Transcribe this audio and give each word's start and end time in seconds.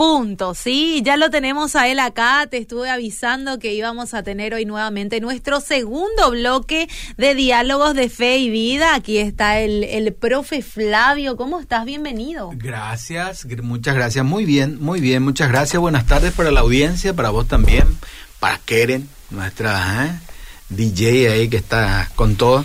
punto, 0.00 0.54
¿sí? 0.54 1.02
Ya 1.04 1.18
lo 1.18 1.28
tenemos 1.28 1.76
a 1.76 1.86
él 1.86 1.98
acá, 1.98 2.46
te 2.50 2.56
estuve 2.56 2.88
avisando 2.88 3.58
que 3.58 3.74
íbamos 3.74 4.14
a 4.14 4.22
tener 4.22 4.54
hoy 4.54 4.64
nuevamente 4.64 5.20
nuestro 5.20 5.60
segundo 5.60 6.30
bloque 6.30 6.88
de 7.18 7.34
diálogos 7.34 7.92
de 7.92 8.08
fe 8.08 8.38
y 8.38 8.48
vida. 8.48 8.94
Aquí 8.94 9.18
está 9.18 9.60
el, 9.60 9.84
el 9.84 10.14
profe 10.14 10.62
Flavio, 10.62 11.36
¿cómo 11.36 11.60
estás? 11.60 11.84
Bienvenido. 11.84 12.50
Gracias, 12.54 13.46
muchas 13.62 13.94
gracias, 13.94 14.24
muy 14.24 14.46
bien, 14.46 14.78
muy 14.80 15.02
bien, 15.02 15.22
muchas 15.22 15.50
gracias, 15.50 15.78
buenas 15.78 16.06
tardes 16.06 16.32
para 16.32 16.50
la 16.50 16.60
audiencia, 16.60 17.12
para 17.12 17.28
vos 17.28 17.46
también, 17.46 17.86
para 18.38 18.56
Keren, 18.56 19.06
nuestra 19.28 20.06
¿eh? 20.06 20.18
DJ 20.70 21.30
ahí 21.30 21.48
que 21.50 21.58
está 21.58 22.10
con 22.14 22.36
todo. 22.36 22.64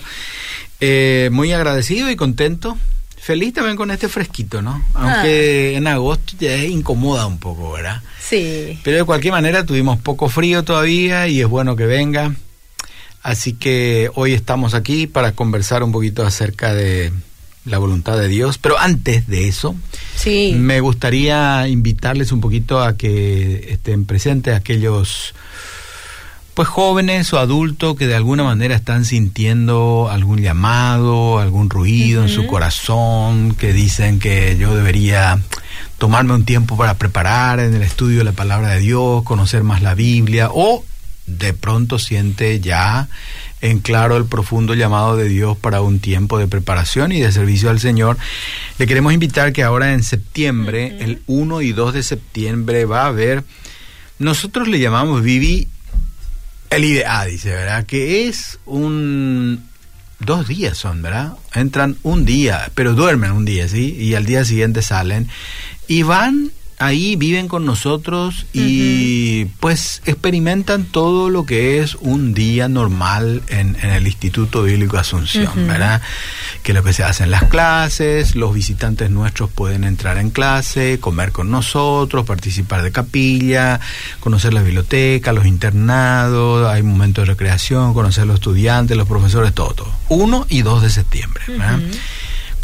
Eh, 0.79 1.27
muy 1.33 1.52
agradecido 1.52 2.09
y 2.09 2.15
contento 2.15 2.77
Feliz 3.25 3.55
también 3.55 3.75
con 3.75 3.89
este 3.89 4.07
fresquito, 4.07 4.61
¿no? 4.61 4.85
Aunque 4.93 5.71
ah. 5.73 5.77
en 5.79 5.88
agosto 5.88 6.35
ya 6.39 6.53
es 6.53 6.70
incomoda 6.70 7.25
un 7.25 7.39
poco, 7.39 7.71
¿verdad? 7.71 8.03
Sí. 8.20 8.79
Pero 8.83 8.97
de 8.97 9.03
cualquier 9.03 9.33
manera 9.33 9.66
tuvimos 9.66 9.99
poco 9.99 10.29
frío 10.29 10.63
todavía 10.63 11.27
y 11.27 11.41
es 11.41 11.47
bueno 11.47 11.75
que 11.75 11.88
venga. 11.88 12.35
Así 13.23 13.53
que 13.53 14.11
hoy 14.13 14.33
estamos 14.33 14.75
aquí 14.75 15.07
para 15.07 15.31
conversar 15.31 15.81
un 15.81 15.91
poquito 15.91 16.23
acerca 16.23 16.75
de 16.75 17.13
la 17.66 17.80
voluntad 17.80 18.16
de 18.16 18.27
Dios. 18.27 18.59
Pero 18.59 18.77
antes 18.77 19.25
de 19.25 19.47
eso, 19.47 19.75
sí. 20.16 20.53
me 20.55 20.80
gustaría 20.80 21.67
invitarles 21.67 22.31
un 22.31 22.41
poquito 22.41 22.80
a 22.80 22.95
que 22.95 23.69
estén 23.71 24.05
presentes 24.05 24.53
aquellos 24.53 25.33
pues 26.55 26.70
jóvenes 26.70 27.34
o 27.34 27.40
adultos 27.40 27.98
que 27.98 28.08
de 28.08 28.16
alguna 28.16 28.45
manera 28.45 28.76
están 28.76 29.04
sintiendo 29.04 30.08
algún 30.09 30.41
llamado, 30.41 31.40
algún 31.40 31.70
ruido 31.70 32.23
en 32.23 32.30
su 32.30 32.48
corazón, 32.48 33.54
que 33.55 33.73
dicen 33.73 34.20
que 34.20 34.55
yo 34.58 34.73
debería 34.73 35.38
tomarme 35.98 36.34
un 36.34 36.45
tiempo 36.45 36.78
para 36.78 36.94
preparar 36.94 37.59
en 37.59 37.75
el 37.75 37.81
estudio 37.81 38.20
de 38.20 38.23
la 38.23 38.31
palabra 38.31 38.70
de 38.70 38.80
Dios, 38.80 39.23
conocer 39.23 39.64
más 39.64 39.81
la 39.81 39.95
Biblia, 39.95 40.50
o 40.50 40.86
de 41.28 41.53
pronto 41.53 42.00
siente 42.00 42.62
ya 42.62 43.09
en 43.59 43.80
claro 43.80 44.16
el 44.16 44.25
profundo 44.25 44.75
llamado 44.75 45.17
de 45.17 45.28
Dios 45.28 45.58
para 45.58 45.81
un 45.81 46.00
tiempo 46.00 46.38
de 46.38 46.47
preparación 46.47 47.12
y 47.12 47.19
de 47.19 47.34
servicio 47.34 47.69
al 47.69 47.81
Señor. 47.81 48.17
Le 48.80 48.88
queremos 48.88 49.12
invitar 49.12 49.52
que 49.52 49.64
ahora 49.64 49.92
en 49.92 50.03
septiembre, 50.03 50.95
el 51.02 51.22
1 51.28 51.62
y 51.64 51.73
2 51.73 51.95
de 51.95 52.03
septiembre, 52.03 52.86
va 52.86 53.03
a 53.03 53.08
haber, 53.08 53.44
nosotros 54.19 54.69
le 54.69 54.80
llamamos 54.80 55.22
Vivi 55.22 55.67
el 56.76 56.86
IDA, 56.86 57.26
dice, 57.26 57.50
¿verdad? 57.50 57.86
Que 57.86 58.28
es 58.28 58.59
un... 58.66 59.70
Dos 60.20 60.48
días 60.48 60.78
son, 60.78 61.02
¿verdad? 61.02 61.34
Entran 61.54 61.98
un 62.02 62.26
día, 62.26 62.72
pero 62.73 62.94
duermen 62.94 63.31
un 63.31 63.45
día, 63.45 63.68
¿sí? 63.68 63.95
Y 64.00 64.16
al 64.16 64.26
día 64.26 64.45
siguiente 64.45 64.81
salen. 64.81 65.28
Y 65.88 66.03
van 66.03 66.52
ahí 66.78 67.16
viven 67.16 67.48
con 67.48 67.66
nosotros 67.66 68.45
y 68.54 69.45
pues 69.59 70.02
experimentan 70.06 70.86
todo 70.86 71.30
lo 71.30 71.45
que 71.45 71.80
es 71.80 71.95
un 71.95 72.34
día 72.34 72.68
normal 72.68 73.44
en, 73.48 73.76
el 73.76 74.08
Instituto 74.08 74.64
Bíblico 74.64 74.98
Asunción, 74.98 75.68
¿verdad? 75.68 76.02
Que 76.64 76.73
lo 76.73 76.84
que 76.84 76.94
se 76.94 77.03
hace 77.03 77.23
en 77.23 77.31
las 77.31 77.46
clases, 77.46 78.36
los 78.36 78.53
visitantes 78.53 79.09
nuestros 79.09 79.50
pueden 79.50 79.84
entrar 79.84 80.18
en 80.18 80.30
clase, 80.31 81.00
comer 81.00 81.31
con 81.31 81.50
nosotros, 81.50 82.26
participar 82.26 82.81
de 82.81 82.92
capilla, 82.92 83.80
conocer 84.20 84.53
la 84.53 84.62
biblioteca, 84.62 85.34
los 85.34 85.46
internados, 85.46 86.68
hay 86.68 86.84
momentos 86.84 87.23
de 87.23 87.31
recreación, 87.34 87.94
conocer 87.94 88.23
a 88.23 88.26
los 88.26 88.36
estudiantes, 88.36 88.98
los 88.98 89.08
profesores, 89.08 89.53
todo, 89.53 89.73
todo. 89.73 89.92
1 90.09 90.48
y 90.50 90.62
2 90.62 90.81
de 90.81 90.90
septiembre, 90.90 91.44
¿verdad? 91.48 91.80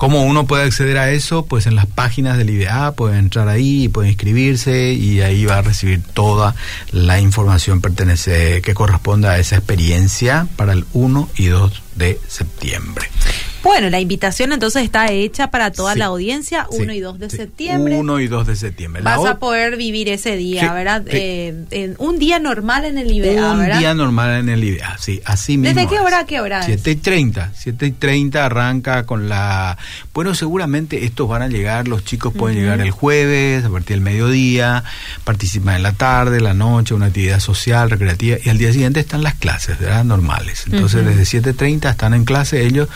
¿Cómo 0.02 0.24
uno 0.24 0.48
puede 0.48 0.64
acceder 0.64 0.98
a 0.98 1.12
eso? 1.12 1.46
Pues 1.46 1.68
en 1.68 1.76
las 1.76 1.86
páginas 1.86 2.36
del 2.36 2.50
IDA 2.50 2.94
pueden 2.94 3.20
entrar 3.20 3.48
ahí 3.48 3.88
pueden 3.88 4.10
inscribirse 4.10 4.94
y 4.94 5.22
ahí 5.22 5.46
va 5.46 5.60
a 5.60 5.62
recibir 5.62 6.02
toda 6.02 6.56
la 6.92 7.20
información 7.20 7.82
pertenece, 7.82 8.64
que 8.64 8.74
corresponda 8.74 9.34
a 9.34 9.38
esa 9.38 9.58
experiencia 9.58 10.48
para 10.56 10.74
el 10.74 10.88
1 10.94 11.30
y 11.38 11.46
2 11.46 11.84
de 11.98 12.20
septiembre. 12.28 13.12
Bueno, 13.64 13.90
la 13.90 14.00
invitación 14.00 14.54
entonces 14.54 14.84
está 14.84 15.12
hecha 15.12 15.52
para 15.52 15.72
toda 15.72 15.96
la 15.96 16.06
audiencia, 16.06 16.68
1 16.72 16.94
y 16.94 17.00
2 17.00 17.20
de 17.20 17.30
septiembre. 17.30 17.96
1 17.96 18.20
y 18.20 18.28
2 18.28 18.48
de 18.48 18.56
septiembre. 18.56 19.02
Vas 19.04 19.26
a 19.26 19.38
poder 19.38 19.78
vivir 19.78 20.10
ese 20.10 20.36
día, 20.36 20.74
¿verdad? 20.74 21.04
Eh, 21.08 21.66
en 21.70 21.96
un 22.00 22.18
día 22.18 22.40
normal 22.40 22.86
en 22.86 22.98
el 22.98 23.12
IBA, 23.12 23.52
un 23.52 23.80
día 23.80 23.94
normal 23.94 24.40
en 24.40 24.50
el 24.50 24.64
IBA, 24.64 24.98
sí, 24.98 25.22
así 25.26 25.58
mismo. 25.58 25.76
¿Desde 25.76 25.88
qué 25.88 26.00
hora 26.00 26.20
a 26.20 26.26
qué 26.26 26.40
hora? 26.40 26.64
7 26.64 26.92
y 26.92 26.96
30. 26.96 27.52
7 27.56 27.86
y 27.86 27.92
30 27.92 28.46
arranca 28.46 29.06
con 29.06 29.30
la... 29.30 29.78
Bueno, 30.14 30.34
seguramente 30.34 31.06
estos 31.06 31.28
van 31.30 31.44
a 31.44 31.48
llegar, 31.48 31.88
los 31.88 32.04
chicos 32.04 32.34
pueden 32.34 32.58
llegar 32.58 32.82
el 32.82 32.92
jueves, 32.92 33.64
a 33.64 33.70
partir 33.70 33.98
del 33.98 34.02
mediodía, 34.02 34.84
participan 35.24 35.76
en 35.76 35.84
la 35.84 35.94
tarde, 35.94 36.42
la 36.42 36.54
noche, 36.54 36.94
una 36.94 37.08
actividad 37.08 37.40
social, 37.40 37.90
recreativa, 37.90 38.38
y 38.44 38.50
al 38.50 38.58
día 38.58 38.72
siguiente 38.72 39.00
están 39.00 39.22
las 39.22 39.36
clases, 39.36 39.80
¿verdad? 39.80 40.04
Normales. 40.04 40.66
Entonces, 40.66 41.06
desde 41.06 41.42
7.30 41.42 41.92
están 41.92 42.14
en 42.14 42.26
clase 42.26 42.66
ellos 42.66 42.90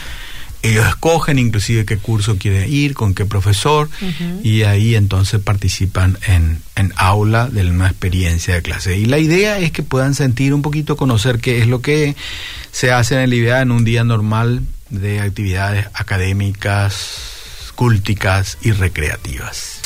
ellos 0.66 0.88
escogen 0.88 1.40
inclusive 1.40 1.86
qué 1.86 1.98
curso 1.98 2.38
quieren 2.38 2.72
ir, 2.72 2.94
con 2.94 3.14
qué 3.14 3.26
profesor, 3.26 3.90
y 4.44 4.64
ahí 4.64 4.96
entonces 4.96 5.40
participan 5.40 6.18
en, 6.28 6.62
en 6.76 6.94
aula 6.96 7.48
de 7.48 7.70
una 7.70 7.88
experiencia 7.88 8.56
de 8.56 8.62
clase. 8.62 8.98
Y 8.98 9.06
la 9.06 9.20
idea 9.20 9.60
es 9.60 9.72
que 9.72 9.84
puedan 9.84 10.16
sentir 10.16 10.54
un 10.54 10.62
poquito, 10.62 10.98
conocer 10.98 11.40
qué 11.40 11.60
es 11.60 11.68
lo 11.68 11.82
que 11.82 12.16
se 12.72 12.92
hace 12.92 13.16
en 13.16 13.22
el 13.22 13.34
IBA 13.34 13.62
en 13.62 13.72
un 13.72 13.86
día 13.86 14.04
normal 14.04 14.64
de 14.90 15.22
actividades 15.22 15.88
académicas, 15.94 17.72
cúlticas 17.76 18.58
y 18.62 18.72
recreativas. 18.72 19.82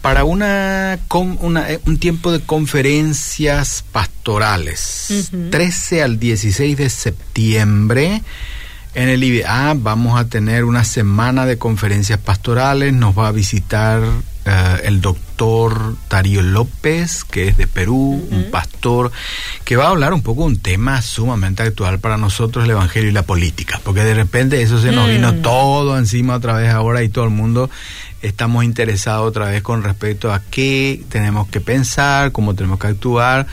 para 0.00 0.24
una, 0.24 0.98
una, 1.40 1.72
eh, 1.72 1.80
un 1.84 1.98
tiempo 1.98 2.30
de 2.30 2.40
conferencias 2.40 3.84
pastorales, 3.90 5.32
13 5.50 6.02
al 6.02 6.20
16 6.20 6.76
de 6.76 6.90
septiembre. 6.90 8.22
En 8.94 9.08
el 9.08 9.24
IBA 9.24 9.74
vamos 9.74 10.16
a 10.18 10.28
tener 10.28 10.64
una 10.64 10.84
semana 10.84 11.44
de 11.44 11.58
conferencias 11.58 12.20
pastorales, 12.20 12.94
nos 12.94 13.18
va 13.18 13.26
a 13.28 13.32
visitar 13.32 14.00
eh, 14.46 14.80
el 14.84 15.00
doctor 15.00 15.96
Darío 16.08 16.40
López, 16.40 17.24
que 17.24 17.48
es 17.48 17.56
de 17.56 17.66
Perú, 17.66 18.24
un 18.30 18.50
pastor, 18.52 19.10
que 19.64 19.74
va 19.74 19.86
a 19.86 19.88
hablar 19.88 20.14
un 20.14 20.22
poco 20.22 20.44
un 20.44 20.60
tema 20.60 21.02
sumamente 21.02 21.64
actual 21.64 21.98
para 21.98 22.16
nosotros, 22.16 22.64
el 22.64 22.70
Evangelio 22.70 23.10
y 23.10 23.12
la 23.12 23.24
política, 23.24 23.80
porque 23.82 24.04
de 24.04 24.14
repente 24.14 24.62
eso 24.62 24.80
se 24.80 24.92
nos 24.92 25.08
vino 25.08 25.32
mm. 25.32 25.42
todo 25.42 25.98
encima 25.98 26.36
otra 26.36 26.54
vez 26.54 26.70
ahora 26.70 27.02
y 27.02 27.08
todo 27.08 27.24
el 27.24 27.30
mundo 27.30 27.68
estamos 28.22 28.64
interesados 28.64 29.26
otra 29.28 29.46
vez 29.46 29.62
con 29.62 29.82
respecto 29.82 30.32
a 30.32 30.40
qué 30.50 31.04
tenemos 31.08 31.48
que 31.48 31.60
pensar, 31.60 32.30
cómo 32.30 32.54
tenemos 32.54 32.78
que 32.78 32.86
actuar 32.86 33.46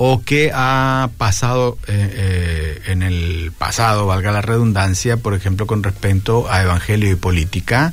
o 0.00 0.22
qué 0.24 0.52
ha 0.54 1.10
pasado 1.18 1.76
eh, 1.88 2.10
eh, 2.14 2.82
en 2.86 3.02
el 3.02 3.50
pasado, 3.58 4.06
valga 4.06 4.30
la 4.30 4.40
redundancia, 4.40 5.16
por 5.16 5.34
ejemplo, 5.34 5.66
con 5.66 5.82
respecto 5.82 6.48
a 6.48 6.62
Evangelio 6.62 7.10
y 7.10 7.16
política. 7.16 7.92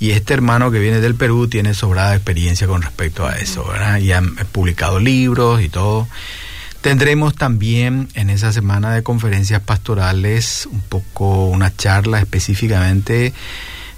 Y 0.00 0.10
este 0.10 0.34
hermano 0.34 0.72
que 0.72 0.80
viene 0.80 1.00
del 1.00 1.14
Perú 1.14 1.46
tiene 1.46 1.72
sobrada 1.72 2.16
experiencia 2.16 2.66
con 2.66 2.82
respecto 2.82 3.24
a 3.24 3.36
eso, 3.38 3.64
¿verdad? 3.68 3.98
Y 3.98 4.10
han 4.10 4.34
publicado 4.50 4.98
libros 4.98 5.62
y 5.62 5.68
todo. 5.68 6.08
Tendremos 6.80 7.36
también 7.36 8.08
en 8.14 8.30
esa 8.30 8.52
semana 8.52 8.92
de 8.92 9.04
conferencias 9.04 9.62
pastorales 9.62 10.68
un 10.70 10.80
poco 10.80 11.46
una 11.46 11.74
charla 11.74 12.18
específicamente 12.18 13.32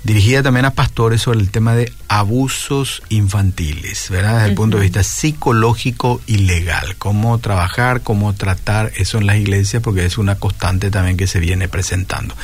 dirigida 0.07 0.41
también 0.45 0.65
a 0.67 0.71
pastores 0.71 1.21
sobre 1.21 1.41
el 1.41 1.51
tema 1.51 1.75
de 1.75 1.93
abusos 2.07 3.03
infantiles, 3.09 4.09
¿verdad? 4.09 4.37
Desde 4.37 4.51
el 4.51 4.55
punto 4.55 4.77
de 4.77 4.85
vista 4.85 5.03
psicológico 5.03 6.21
y 6.27 6.39
legal, 6.39 6.95
cómo 6.97 7.37
trabajar, 7.39 8.03
cómo 8.03 8.33
tratar 8.33 8.93
eso 8.97 9.19
en 9.19 9.27
las 9.27 9.37
iglesias, 9.37 9.83
porque 9.83 10.07
es 10.07 10.17
una 10.17 10.37
constante 10.37 10.93
también 10.93 11.17
que 11.17 11.27
se 11.27 11.41
viene 11.41 11.69
presentando. 11.69 12.37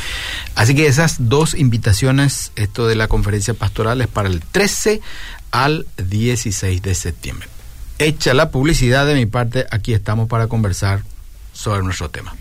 Así 0.56 0.74
que 0.74 0.88
esas 0.88 1.28
dos 1.28 1.54
invitaciones, 1.54 2.50
esto 2.56 2.88
de 2.88 2.96
la 2.96 3.06
conferencia 3.06 3.54
pastoral 3.54 4.00
es 4.00 4.08
para 4.08 4.28
el 4.28 4.40
13 4.40 5.00
al 5.52 5.86
16 5.98 6.82
de 6.82 6.94
septiembre. 6.96 7.48
Hecha 8.00 8.34
la 8.34 8.50
publicidad 8.50 9.06
de 9.06 9.14
mi 9.14 9.26
parte, 9.26 9.66
aquí 9.70 9.94
estamos 9.94 10.28
para 10.28 10.48
conversar 10.48 11.04
sobre 11.52 11.82
nuestro 11.82 12.10
tema. 12.10 12.34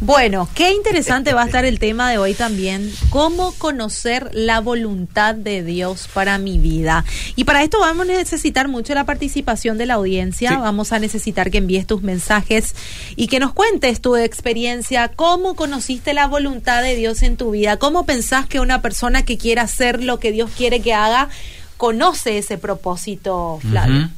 Bueno, 0.00 0.48
qué 0.54 0.72
interesante 0.72 1.32
va 1.32 1.42
a 1.42 1.46
estar 1.46 1.64
el 1.64 1.78
tema 1.78 2.10
de 2.10 2.18
hoy 2.18 2.34
también, 2.34 2.92
cómo 3.10 3.52
conocer 3.52 4.30
la 4.32 4.60
voluntad 4.60 5.34
de 5.34 5.62
Dios 5.62 6.08
para 6.12 6.38
mi 6.38 6.58
vida. 6.58 7.04
Y 7.34 7.44
para 7.44 7.62
esto 7.62 7.80
vamos 7.80 8.08
a 8.08 8.12
necesitar 8.12 8.68
mucho 8.68 8.94
la 8.94 9.04
participación 9.04 9.78
de 9.78 9.86
la 9.86 9.94
audiencia, 9.94 10.58
vamos 10.58 10.92
a 10.92 10.98
necesitar 10.98 11.50
que 11.50 11.58
envíes 11.58 11.86
tus 11.86 12.02
mensajes 12.02 12.74
y 13.16 13.26
que 13.26 13.40
nos 13.40 13.52
cuentes 13.52 14.00
tu 14.00 14.16
experiencia, 14.16 15.08
cómo 15.08 15.56
conociste 15.56 16.14
la 16.14 16.26
voluntad 16.26 16.82
de 16.82 16.94
Dios 16.94 17.22
en 17.22 17.36
tu 17.36 17.50
vida, 17.50 17.78
cómo 17.78 18.06
pensás 18.06 18.46
que 18.46 18.60
una 18.60 18.82
persona 18.82 19.22
que 19.22 19.38
quiera 19.38 19.62
hacer 19.62 20.02
lo 20.02 20.20
que 20.20 20.32
Dios 20.32 20.50
quiere 20.56 20.80
que 20.80 20.94
haga, 20.94 21.28
conoce 21.76 22.38
ese 22.38 22.58
propósito, 22.58 23.60
Flavio. 23.62 24.10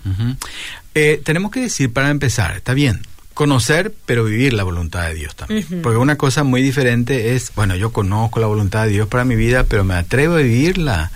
Eh, 0.94 1.20
tenemos 1.24 1.52
que 1.52 1.60
decir 1.60 1.92
para 1.92 2.10
empezar, 2.10 2.56
está 2.56 2.74
bien, 2.74 3.02
conocer, 3.40 3.94
pero 4.04 4.24
vivir 4.24 4.52
la 4.52 4.64
voluntad 4.64 5.08
de 5.08 5.14
Dios 5.14 5.34
también. 5.34 5.80
Porque 5.82 5.96
una 5.96 6.16
cosa 6.16 6.44
muy 6.44 6.60
diferente 6.60 7.34
es, 7.34 7.52
bueno, 7.54 7.74
yo 7.74 7.90
conozco 7.90 8.38
la 8.38 8.46
voluntad 8.46 8.84
de 8.84 8.90
Dios 8.90 9.08
para 9.08 9.24
mi 9.24 9.34
vida, 9.34 9.64
pero 9.64 9.82
me 9.82 9.94
atrevo 9.94 10.34
a 10.34 10.40
vivirla. 10.40 11.10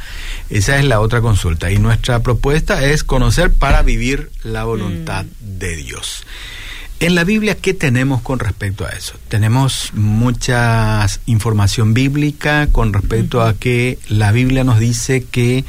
Esa 0.48 0.78
es 0.78 0.86
la 0.86 1.00
otra 1.00 1.20
consulta. 1.20 1.70
Y 1.70 1.76
nuestra 1.76 2.20
propuesta 2.20 2.82
es 2.82 3.04
conocer 3.04 3.52
para 3.52 3.82
vivir 3.82 4.30
la 4.42 4.64
voluntad 4.64 5.26
mm. 5.26 5.58
de 5.58 5.76
Dios. 5.76 6.24
En 6.98 7.14
la 7.14 7.24
Biblia, 7.24 7.58
¿qué 7.58 7.74
tenemos 7.74 8.22
con 8.22 8.38
respecto 8.38 8.86
a 8.86 8.88
eso? 8.92 9.18
Tenemos 9.28 9.90
mucha 9.92 11.06
información 11.26 11.92
bíblica 11.92 12.68
con 12.72 12.94
respecto 12.94 13.42
a 13.42 13.52
que 13.52 13.98
la 14.08 14.32
Biblia 14.32 14.64
nos 14.64 14.78
dice 14.78 15.24
que 15.24 15.66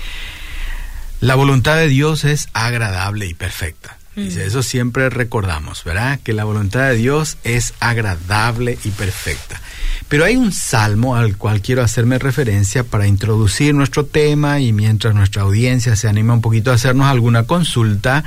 la 1.20 1.36
voluntad 1.36 1.76
de 1.76 1.90
Dios 1.90 2.24
es 2.24 2.48
agradable 2.54 3.26
y 3.26 3.34
perfecta. 3.34 3.95
Dice, 4.16 4.44
mm. 4.44 4.48
eso 4.48 4.64
siempre 4.64 5.10
recordamos, 5.10 5.84
¿verdad? 5.84 6.20
Que 6.24 6.34
la 6.34 6.46
voluntad 6.46 6.90
de 6.90 6.96
Dios 6.96 7.38
es 7.44 7.74
agradable 7.80 8.78
y 8.84 8.90
perfecta. 8.92 9.62
Pero 10.08 10.26
hay 10.26 10.36
un 10.36 10.52
salmo 10.52 11.16
al 11.16 11.38
cual 11.38 11.62
quiero 11.62 11.84
hacerme 11.84 12.20
referencia 12.20 12.84
para 12.84 13.08
introducir 13.08 13.74
nuestro 13.74 14.06
tema 14.06 14.60
y 14.60 14.72
mientras 14.72 15.16
nuestra 15.16 15.42
audiencia 15.42 15.96
se 15.96 16.08
anima 16.08 16.34
un 16.34 16.42
poquito 16.42 16.72
a 16.72 16.76
hacernos 16.76 17.08
alguna 17.08 17.44
consulta, 17.44 18.24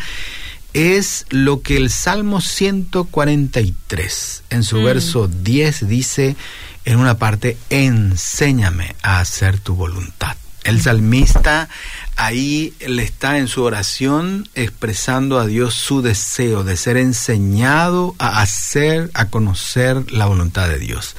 es 0.74 1.24
lo 1.30 1.62
que 1.62 1.76
el 1.76 1.90
Salmo 1.90 2.40
143 2.40 4.42
en 4.50 4.62
su 4.62 4.78
mm. 4.78 4.84
verso 4.84 5.28
10 5.28 5.88
dice 5.88 6.36
en 6.84 6.98
una 6.98 7.18
parte, 7.18 7.56
enséñame 7.70 8.94
a 9.02 9.20
hacer 9.20 9.60
tu 9.60 9.74
voluntad. 9.74 10.36
El 10.64 10.80
salmista 10.80 11.68
ahí 12.18 12.74
le 12.86 13.04
está 13.04 13.38
en 13.38 13.46
su 13.46 13.62
oración 13.62 14.48
expresando 14.56 15.38
a 15.38 15.46
Dios 15.46 15.74
su 15.74 16.02
deseo 16.02 16.64
de 16.64 16.76
ser 16.76 16.96
enseñado 16.96 18.16
a 18.18 18.42
hacer, 18.42 19.10
a 19.14 19.26
conocer 19.26 20.10
la 20.10 20.26
voluntad 20.26 20.68
de 20.68 20.80
Dios. 20.80 21.14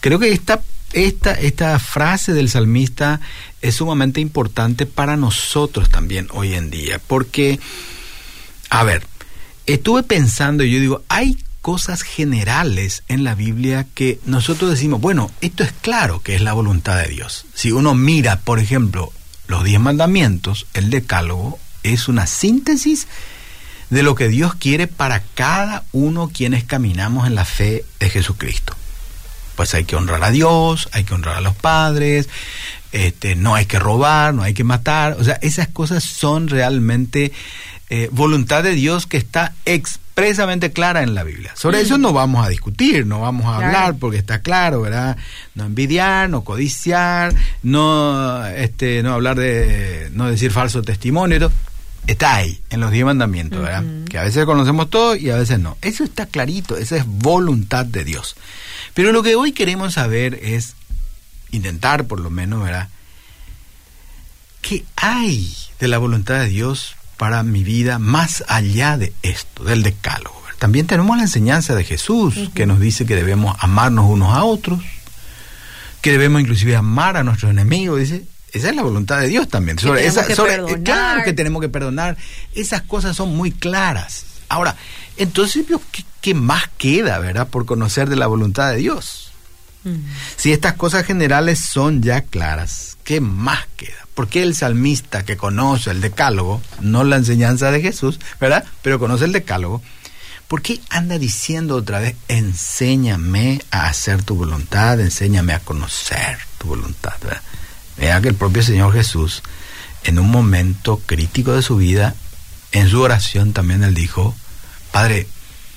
Creo 0.00 0.18
que 0.18 0.32
esta, 0.32 0.62
esta, 0.94 1.34
esta 1.34 1.78
frase 1.78 2.32
del 2.32 2.48
salmista 2.48 3.20
es 3.60 3.76
sumamente 3.76 4.22
importante 4.22 4.86
para 4.86 5.18
nosotros 5.18 5.90
también 5.90 6.28
hoy 6.32 6.54
en 6.54 6.70
día, 6.70 6.98
porque, 7.06 7.60
a 8.70 8.82
ver, 8.82 9.06
estuve 9.66 10.02
pensando 10.04 10.64
y 10.64 10.72
yo 10.72 10.80
digo, 10.80 11.02
hay 11.08 11.36
cosas 11.60 12.00
generales 12.00 13.02
en 13.08 13.24
la 13.24 13.34
Biblia 13.34 13.86
que 13.94 14.18
nosotros 14.24 14.70
decimos, 14.70 15.02
bueno, 15.02 15.30
esto 15.42 15.64
es 15.64 15.72
claro 15.72 16.22
que 16.22 16.34
es 16.34 16.40
la 16.40 16.54
voluntad 16.54 16.96
de 16.96 17.08
Dios. 17.08 17.44
Si 17.52 17.72
uno 17.72 17.94
mira, 17.94 18.40
por 18.40 18.58
ejemplo, 18.58 19.12
los 19.50 19.64
diez 19.64 19.80
mandamientos, 19.80 20.66
el 20.74 20.90
decálogo, 20.90 21.58
es 21.82 22.08
una 22.08 22.26
síntesis 22.26 23.08
de 23.90 24.04
lo 24.04 24.14
que 24.14 24.28
Dios 24.28 24.54
quiere 24.54 24.86
para 24.86 25.22
cada 25.34 25.82
uno 25.92 26.30
quienes 26.32 26.62
caminamos 26.62 27.26
en 27.26 27.34
la 27.34 27.44
fe 27.44 27.84
de 27.98 28.08
Jesucristo. 28.08 28.74
Pues 29.56 29.74
hay 29.74 29.84
que 29.84 29.96
honrar 29.96 30.22
a 30.22 30.30
Dios, 30.30 30.88
hay 30.92 31.02
que 31.02 31.14
honrar 31.14 31.36
a 31.36 31.40
los 31.40 31.56
padres, 31.56 32.28
este, 32.92 33.34
no 33.34 33.56
hay 33.56 33.66
que 33.66 33.80
robar, 33.80 34.32
no 34.32 34.44
hay 34.44 34.54
que 34.54 34.62
matar, 34.62 35.16
o 35.18 35.24
sea, 35.24 35.38
esas 35.42 35.66
cosas 35.66 36.04
son 36.04 36.46
realmente 36.46 37.32
eh, 37.92 38.08
voluntad 38.12 38.62
de 38.62 38.76
Dios 38.76 39.08
que 39.08 39.16
está 39.16 39.52
expresamente 39.64 40.70
clara 40.70 41.02
en 41.02 41.16
la 41.16 41.24
Biblia. 41.24 41.52
Sobre 41.56 41.80
eso 41.80 41.98
no 41.98 42.12
vamos 42.12 42.46
a 42.46 42.48
discutir, 42.48 43.04
no 43.04 43.20
vamos 43.20 43.46
a 43.46 43.56
hablar 43.56 43.96
porque 43.98 44.16
está 44.16 44.42
claro, 44.42 44.82
¿verdad? 44.82 45.16
No 45.56 45.64
envidiar, 45.64 46.30
no 46.30 46.44
codiciar, 46.44 47.34
no, 47.64 48.46
este, 48.46 49.02
no 49.02 49.14
hablar 49.14 49.40
de, 49.40 50.08
no 50.12 50.30
decir 50.30 50.52
falso 50.52 50.82
testimonio, 50.82 51.50
está 52.06 52.36
ahí, 52.36 52.60
en 52.70 52.78
los 52.78 52.92
diez 52.92 53.04
mandamientos, 53.04 53.60
¿verdad? 53.60 53.82
Que 54.08 54.18
a 54.18 54.22
veces 54.22 54.44
conocemos 54.44 54.88
todo 54.88 55.16
y 55.16 55.30
a 55.30 55.36
veces 55.36 55.58
no. 55.58 55.76
Eso 55.82 56.04
está 56.04 56.26
clarito, 56.26 56.76
esa 56.76 56.96
es 56.96 57.04
voluntad 57.06 57.84
de 57.86 58.04
Dios. 58.04 58.36
Pero 58.94 59.10
lo 59.10 59.24
que 59.24 59.34
hoy 59.34 59.50
queremos 59.50 59.94
saber 59.94 60.38
es, 60.40 60.76
intentar 61.50 62.04
por 62.06 62.20
lo 62.20 62.30
menos, 62.30 62.62
¿verdad? 62.62 62.88
¿Qué 64.62 64.84
hay 64.94 65.52
de 65.80 65.88
la 65.88 65.98
voluntad 65.98 66.38
de 66.38 66.46
Dios 66.46 66.94
para 67.20 67.42
mi 67.42 67.64
vida 67.64 67.98
más 67.98 68.42
allá 68.48 68.96
de 68.96 69.12
esto, 69.20 69.62
del 69.64 69.82
decálogo. 69.82 70.40
También 70.58 70.86
tenemos 70.86 71.18
la 71.18 71.24
enseñanza 71.24 71.74
de 71.74 71.84
Jesús 71.84 72.48
que 72.54 72.64
nos 72.64 72.80
dice 72.80 73.04
que 73.04 73.14
debemos 73.14 73.54
amarnos 73.60 74.06
unos 74.08 74.34
a 74.34 74.42
otros, 74.44 74.80
que 76.00 76.12
debemos 76.12 76.40
inclusive 76.40 76.76
amar 76.76 77.18
a 77.18 77.22
nuestros 77.22 77.50
enemigos, 77.50 78.00
dice, 78.00 78.24
esa 78.52 78.70
es 78.70 78.74
la 78.74 78.82
voluntad 78.82 79.20
de 79.20 79.28
Dios 79.28 79.48
también. 79.48 79.78
Sobre 79.78 80.06
esa, 80.06 80.22
eh, 80.22 80.82
claro 80.82 81.22
que 81.22 81.34
tenemos 81.34 81.60
que 81.60 81.68
perdonar. 81.68 82.16
Esas 82.54 82.80
cosas 82.80 83.14
son 83.16 83.36
muy 83.36 83.52
claras. 83.52 84.24
Ahora, 84.48 84.76
entonces, 85.18 85.66
¿qué, 85.92 86.04
qué 86.22 86.32
más 86.32 86.70
queda, 86.78 87.18
verdad, 87.18 87.48
por 87.48 87.66
conocer 87.66 88.08
de 88.08 88.16
la 88.16 88.28
voluntad 88.28 88.70
de 88.70 88.78
Dios? 88.78 89.30
Si 90.36 90.52
estas 90.52 90.72
cosas 90.72 91.04
generales 91.04 91.58
son 91.58 92.02
ya 92.02 92.22
claras, 92.22 92.96
¿qué 93.04 93.20
más 93.20 93.66
queda? 93.76 94.06
Porque 94.20 94.42
el 94.42 94.54
salmista 94.54 95.24
que 95.24 95.38
conoce 95.38 95.90
el 95.90 96.02
decálogo, 96.02 96.60
no 96.82 97.04
la 97.04 97.16
enseñanza 97.16 97.70
de 97.70 97.80
Jesús, 97.80 98.20
¿verdad? 98.38 98.66
Pero 98.82 98.98
conoce 98.98 99.24
el 99.24 99.32
decálogo, 99.32 99.80
¿por 100.46 100.60
qué 100.60 100.78
anda 100.90 101.16
diciendo 101.16 101.74
otra 101.74 102.00
vez, 102.00 102.16
enséñame 102.28 103.62
a 103.70 103.86
hacer 103.86 104.22
tu 104.22 104.34
voluntad, 104.34 105.00
enséñame 105.00 105.54
a 105.54 105.60
conocer 105.60 106.36
tu 106.58 106.66
voluntad? 106.66 107.14
¿verdad? 107.22 107.40
Vea 107.96 108.20
que 108.20 108.28
el 108.28 108.34
propio 108.34 108.62
Señor 108.62 108.92
Jesús, 108.92 109.42
en 110.04 110.18
un 110.18 110.30
momento 110.30 111.00
crítico 111.06 111.54
de 111.54 111.62
su 111.62 111.76
vida, 111.76 112.14
en 112.72 112.90
su 112.90 113.00
oración 113.00 113.54
también 113.54 113.84
él 113.84 113.94
dijo, 113.94 114.36
Padre, 114.92 115.28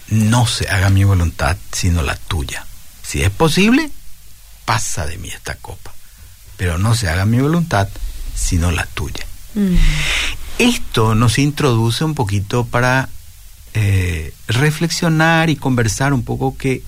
no 0.10 0.48
se 0.48 0.68
haga 0.68 0.90
mi 0.90 1.06
voluntad, 1.06 1.56
sino 1.72 2.02
la 2.02 2.18
tuya. 2.18 2.66
Si 3.04 3.24
es 3.24 3.30
posible, 3.30 3.90
pasa 4.66 5.06
de 5.06 5.18
mí 5.18 5.30
esta 5.30 5.56
copa, 5.56 5.94
pero 6.58 6.78
no 6.78 6.94
se 6.94 7.08
haga 7.08 7.24
mi 7.24 7.40
voluntad, 7.40 7.88
sino 8.36 8.72
la 8.72 8.86
tuya. 8.86 9.26
Mm. 9.56 9.76
Esto 10.60 11.16
nos 11.16 11.38
introduce 11.40 12.04
un 12.04 12.16
poquito 12.16 12.66
para 12.66 13.10
eh, 13.74 14.34
reflexionar 14.48 15.50
y 15.50 15.56
conversar 15.56 16.14
un 16.14 16.24
poco 16.24 16.58
que 16.58 16.84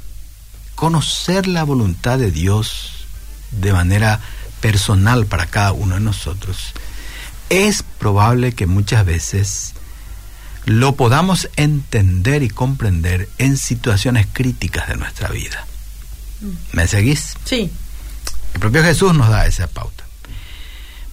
conocer 0.75 1.47
la 1.47 1.63
voluntad 1.63 2.19
de 2.19 2.31
Dios 2.31 3.07
de 3.51 3.73
manera 3.73 4.19
personal 4.61 5.25
para 5.25 5.45
cada 5.45 5.71
uno 5.71 5.95
de 5.95 6.01
nosotros, 6.01 6.73
es 7.49 7.83
probable 7.83 8.53
que 8.53 8.65
muchas 8.65 9.05
veces 9.05 9.73
lo 10.65 10.95
podamos 10.95 11.49
entender 11.55 12.43
y 12.43 12.49
comprender 12.49 13.29
en 13.37 13.57
situaciones 13.57 14.27
críticas 14.31 14.87
de 14.87 14.95
nuestra 14.95 15.29
vida. 15.29 15.65
¿Me 16.71 16.87
seguís? 16.87 17.35
Sí. 17.45 17.71
El 18.53 18.59
propio 18.59 18.83
Jesús 18.83 19.13
nos 19.13 19.29
da 19.29 19.45
esa 19.45 19.67
pauta. 19.67 20.04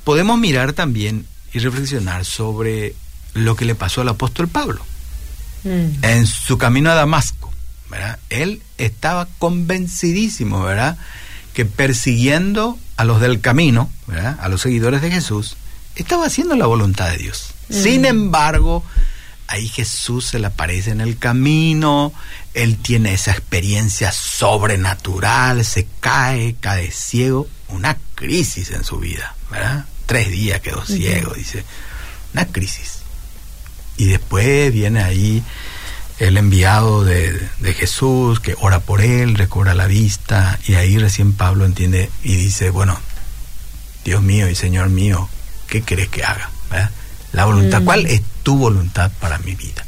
Podemos 0.05 0.39
mirar 0.39 0.73
también 0.73 1.27
y 1.53 1.59
reflexionar 1.59 2.25
sobre 2.25 2.95
lo 3.35 3.57
que 3.57 3.65
le 3.65 3.75
pasó 3.75 4.01
al 4.01 4.09
apóstol 4.09 4.49
Pablo 4.49 4.85
mm. 5.65 6.05
en 6.05 6.27
su 6.27 6.59
camino 6.59 6.91
a 6.91 6.95
Damasco. 6.95 7.53
¿verdad? 7.91 8.19
Él 8.31 8.63
estaba 8.79 9.29
convencidísimo, 9.39 10.63
¿verdad? 10.63 10.97
Que 11.53 11.67
persiguiendo 11.67 12.79
a 12.97 13.05
los 13.05 13.21
del 13.21 13.41
camino, 13.41 13.91
¿verdad? 14.07 14.39
A 14.41 14.49
los 14.49 14.63
seguidores 14.63 15.03
de 15.03 15.11
Jesús, 15.11 15.57
estaba 15.95 16.27
haciendo 16.27 16.57
la 16.57 16.67
voluntad 16.67 17.11
de 17.11 17.19
Dios. 17.19 17.51
Mm. 17.69 17.75
Sin 17.75 18.05
embargo, 18.07 18.83
ahí 19.47 19.69
Jesús 19.69 20.27
se 20.27 20.39
le 20.39 20.47
aparece 20.47 20.91
en 20.91 21.03
el 21.03 21.19
camino, 21.19 22.15
él 22.55 22.79
tiene 22.79 23.13
esa 23.13 23.33
experiencia 23.33 24.11
sobrenatural, 24.11 25.63
se 25.65 25.87
cae, 26.01 26.57
cae 26.59 26.91
ciego, 26.91 27.47
una 27.69 27.99
crisis 28.15 28.71
en 28.71 28.85
su 28.85 28.99
vida, 28.99 29.35
¿verdad? 29.53 29.85
Tres 30.07 30.31
días 30.31 30.61
quedó 30.61 30.85
ciego, 30.85 31.35
dice, 31.35 31.65
una 32.33 32.47
crisis. 32.47 33.03
Y 33.97 34.07
después 34.07 34.73
viene 34.73 35.03
ahí 35.03 35.43
el 36.19 36.37
enviado 36.37 37.05
de, 37.05 37.49
de, 37.61 37.75
Jesús 37.75 38.41
que 38.41 38.57
ora 38.59 38.81
por 38.81 39.01
él, 39.01 39.35
recobra 39.35 39.75
la 39.75 39.87
vista, 39.87 40.59
y 40.67 40.75
ahí 40.75 40.99
recién 40.99 41.33
Pablo 41.33 41.65
entiende 41.65 42.11
y 42.23 42.37
dice, 42.37 42.71
bueno, 42.71 42.99
Dios 44.05 44.23
mío 44.23 44.49
y 44.49 44.55
Señor 44.55 44.89
mío, 44.89 45.29
¿qué 45.69 45.83
querés 45.83 46.09
que 46.09 46.25
haga? 46.25 46.51
¿verdad? 46.71 46.91
La 47.33 47.45
voluntad, 47.45 47.81
mm. 47.81 47.85
¿cuál 47.85 48.07
es 48.07 48.23
tu 48.43 48.57
voluntad 48.57 49.11
para 49.21 49.39
mi 49.39 49.55
vida? 49.55 49.85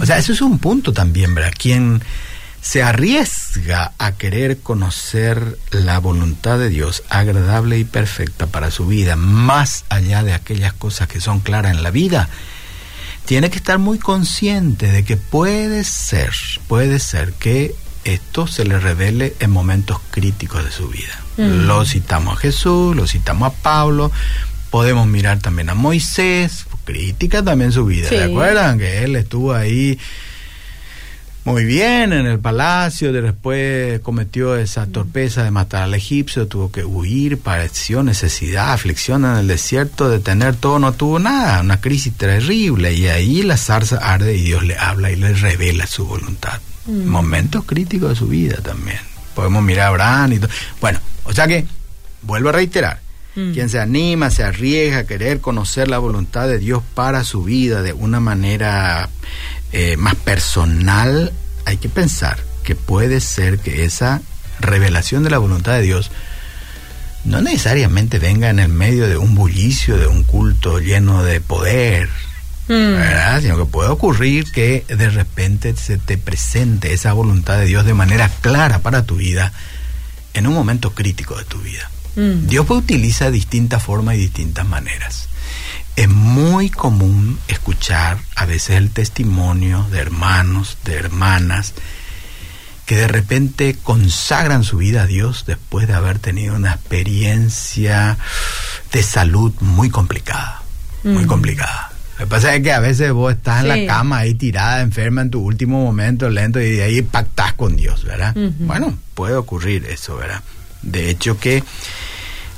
O 0.00 0.06
sea, 0.06 0.18
eso 0.18 0.32
es 0.32 0.40
un 0.40 0.58
punto 0.58 0.92
también, 0.92 1.34
¿verdad? 1.34 1.52
Quien 1.56 2.02
se 2.68 2.82
arriesga 2.82 3.92
a 3.96 4.12
querer 4.12 4.58
conocer 4.58 5.58
la 5.70 5.98
voluntad 6.00 6.58
de 6.58 6.68
Dios 6.68 7.02
agradable 7.08 7.78
y 7.78 7.84
perfecta 7.84 8.46
para 8.46 8.70
su 8.70 8.86
vida, 8.86 9.16
más 9.16 9.86
allá 9.88 10.22
de 10.22 10.34
aquellas 10.34 10.74
cosas 10.74 11.08
que 11.08 11.18
son 11.18 11.40
claras 11.40 11.74
en 11.74 11.82
la 11.82 11.90
vida, 11.90 12.28
tiene 13.24 13.48
que 13.48 13.56
estar 13.56 13.78
muy 13.78 13.98
consciente 13.98 14.92
de 14.92 15.02
que 15.02 15.16
puede 15.16 15.82
ser, 15.82 16.34
puede 16.66 16.98
ser 16.98 17.32
que 17.32 17.74
esto 18.04 18.46
se 18.46 18.66
le 18.66 18.78
revele 18.78 19.34
en 19.40 19.50
momentos 19.50 19.98
críticos 20.10 20.62
de 20.62 20.70
su 20.70 20.88
vida. 20.88 21.18
Mm. 21.38 21.66
Lo 21.66 21.86
citamos 21.86 22.36
a 22.36 22.40
Jesús, 22.40 22.94
lo 22.94 23.06
citamos 23.06 23.50
a 23.50 23.62
Pablo, 23.62 24.12
podemos 24.68 25.06
mirar 25.06 25.38
también 25.38 25.70
a 25.70 25.74
Moisés, 25.74 26.66
crítica 26.84 27.42
también 27.42 27.72
su 27.72 27.86
vida, 27.86 28.10
¿se 28.10 28.24
acuerdan? 28.24 28.78
Que 28.78 29.04
él 29.04 29.16
estuvo 29.16 29.54
ahí 29.54 29.98
muy 31.48 31.64
bien 31.64 32.12
en 32.12 32.26
el 32.26 32.38
palacio, 32.38 33.10
después 33.10 34.00
cometió 34.00 34.54
esa 34.56 34.86
torpeza 34.86 35.44
de 35.44 35.50
matar 35.50 35.84
al 35.84 35.94
egipcio, 35.94 36.46
tuvo 36.46 36.70
que 36.70 36.84
huir, 36.84 37.38
padeció 37.38 38.02
necesidad, 38.02 38.72
aflicción 38.72 39.24
en 39.24 39.36
el 39.36 39.48
desierto, 39.48 40.10
de 40.10 40.18
tener 40.18 40.56
todo, 40.56 40.78
no 40.78 40.92
tuvo 40.92 41.18
nada, 41.18 41.62
una 41.62 41.80
crisis 41.80 42.12
terrible, 42.14 42.92
y 42.92 43.06
ahí 43.06 43.42
la 43.42 43.56
zarza 43.56 43.96
arde 43.96 44.36
y 44.36 44.42
Dios 44.42 44.62
le 44.62 44.76
habla 44.76 45.10
y 45.10 45.16
le 45.16 45.32
revela 45.32 45.86
su 45.86 46.04
voluntad. 46.06 46.60
Mm. 46.86 47.06
Momentos 47.06 47.64
críticos 47.64 48.10
de 48.10 48.16
su 48.16 48.28
vida 48.28 48.56
también. 48.62 48.98
Podemos 49.34 49.62
mirar 49.62 49.86
a 49.86 49.88
Abraham 49.88 50.32
y 50.34 50.38
todo. 50.40 50.50
Bueno, 50.82 51.00
o 51.24 51.32
sea 51.32 51.46
que, 51.46 51.64
vuelvo 52.22 52.50
a 52.50 52.52
reiterar, 52.52 53.00
mm. 53.36 53.52
quien 53.52 53.70
se 53.70 53.80
anima, 53.80 54.30
se 54.30 54.44
arriesga 54.44 54.98
a 54.98 55.06
querer 55.06 55.40
conocer 55.40 55.88
la 55.88 55.98
voluntad 55.98 56.46
de 56.46 56.58
Dios 56.58 56.82
para 56.94 57.24
su 57.24 57.42
vida 57.42 57.80
de 57.80 57.94
una 57.94 58.20
manera 58.20 59.08
eh, 59.72 59.96
más 59.96 60.14
personal, 60.14 61.32
hay 61.64 61.76
que 61.76 61.88
pensar 61.88 62.38
que 62.62 62.74
puede 62.74 63.20
ser 63.20 63.58
que 63.58 63.84
esa 63.84 64.22
revelación 64.60 65.22
de 65.24 65.30
la 65.30 65.38
voluntad 65.38 65.74
de 65.74 65.82
Dios 65.82 66.10
no 67.24 67.40
necesariamente 67.40 68.18
venga 68.18 68.48
en 68.48 68.58
el 68.58 68.68
medio 68.68 69.08
de 69.08 69.16
un 69.16 69.34
bullicio, 69.34 69.96
de 69.96 70.06
un 70.06 70.22
culto 70.22 70.78
lleno 70.78 71.22
de 71.22 71.40
poder, 71.40 72.08
mm. 72.68 72.72
¿verdad? 72.72 73.42
Sino 73.42 73.58
que 73.58 73.66
puede 73.66 73.90
ocurrir 73.90 74.50
que 74.52 74.84
de 74.88 75.10
repente 75.10 75.74
se 75.76 75.98
te 75.98 76.16
presente 76.16 76.92
esa 76.92 77.12
voluntad 77.12 77.58
de 77.58 77.66
Dios 77.66 77.84
de 77.84 77.94
manera 77.94 78.30
clara 78.40 78.80
para 78.80 79.04
tu 79.04 79.16
vida 79.16 79.52
en 80.34 80.46
un 80.46 80.54
momento 80.54 80.94
crítico 80.94 81.36
de 81.36 81.44
tu 81.44 81.58
vida. 81.58 81.90
Mm. 82.16 82.46
Dios 82.46 82.66
puede 82.66 82.80
utilizar 82.80 83.30
distintas 83.30 83.82
formas 83.82 84.16
y 84.16 84.18
distintas 84.18 84.66
maneras. 84.66 85.27
Es 85.98 86.08
muy 86.08 86.70
común 86.70 87.40
escuchar 87.48 88.18
a 88.36 88.46
veces 88.46 88.76
el 88.76 88.92
testimonio 88.92 89.84
de 89.90 89.98
hermanos, 89.98 90.78
de 90.84 90.94
hermanas, 90.94 91.74
que 92.86 92.94
de 92.94 93.08
repente 93.08 93.76
consagran 93.82 94.62
su 94.62 94.76
vida 94.76 95.02
a 95.02 95.06
Dios 95.06 95.42
después 95.44 95.88
de 95.88 95.94
haber 95.94 96.20
tenido 96.20 96.54
una 96.54 96.74
experiencia 96.74 98.16
de 98.92 99.02
salud 99.02 99.52
muy 99.58 99.90
complicada, 99.90 100.62
muy 101.02 101.24
mm. 101.24 101.26
complicada. 101.26 101.90
Lo 102.12 102.26
que 102.26 102.30
pasa 102.30 102.54
es 102.54 102.62
que 102.62 102.72
a 102.72 102.78
veces 102.78 103.10
vos 103.10 103.32
estás 103.32 103.62
en 103.62 103.68
la 103.68 103.92
cama 103.92 104.18
ahí 104.18 104.34
tirada, 104.34 104.82
enferma 104.82 105.22
en 105.22 105.30
tu 105.30 105.40
último 105.40 105.82
momento, 105.82 106.30
lento, 106.30 106.60
y 106.60 106.76
de 106.76 106.84
ahí 106.84 107.02
pactás 107.02 107.54
con 107.54 107.74
Dios, 107.74 108.04
¿verdad? 108.04 108.36
Bueno, 108.36 108.96
puede 109.14 109.34
ocurrir 109.34 109.84
eso, 109.86 110.16
¿verdad? 110.16 110.44
De 110.80 111.10
hecho 111.10 111.40
que 111.40 111.64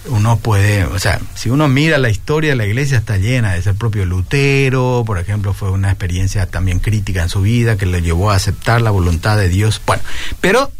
uno 0.06 0.38
puede, 0.38 0.84
o 0.84 0.98
sea, 0.98 1.20
si 1.34 1.50
uno 1.50 1.68
mira 1.68 1.98
la 1.98 2.08
historia 2.08 2.50
de 2.50 2.56
la 2.56 2.66
iglesia 2.66 2.98
está 2.98 3.18
llena 3.18 3.52
de 3.52 3.58
ese 3.58 3.74
propio 3.74 4.06
Lutero, 4.06 5.04
por 5.06 5.18
ejemplo, 5.18 5.52
fue 5.52 5.70
una 5.70 5.90
experiencia 5.90 6.46
también 6.46 6.78
crítica 6.78 7.22
en 7.22 7.28
su 7.28 7.42
vida 7.42 7.76
que 7.76 7.86
le 7.86 8.02
llevó 8.02 8.30
a 8.30 8.36
aceptar 8.36 8.80
la 8.80 8.90
voluntad 8.90 9.36
de 9.36 9.48
Dios. 9.48 9.80
Bueno, 9.86 10.02
pero 10.40 10.72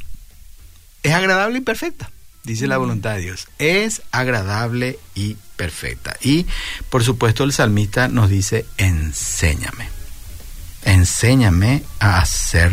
es 1.02 1.12
agradable 1.12 1.58
y 1.58 1.60
perfecta, 1.60 2.10
dice 2.44 2.66
la 2.66 2.78
voluntad 2.78 3.14
de 3.14 3.20
Dios. 3.20 3.48
Es 3.58 4.02
agradable 4.10 4.98
y 5.14 5.36
perfecta. 5.56 6.16
Y 6.22 6.46
por 6.88 7.04
supuesto 7.04 7.44
el 7.44 7.52
salmista 7.52 8.08
nos 8.08 8.30
dice, 8.30 8.64
enséñame, 8.78 9.88
enséñame 10.84 11.82
a 11.98 12.20
hacer 12.20 12.72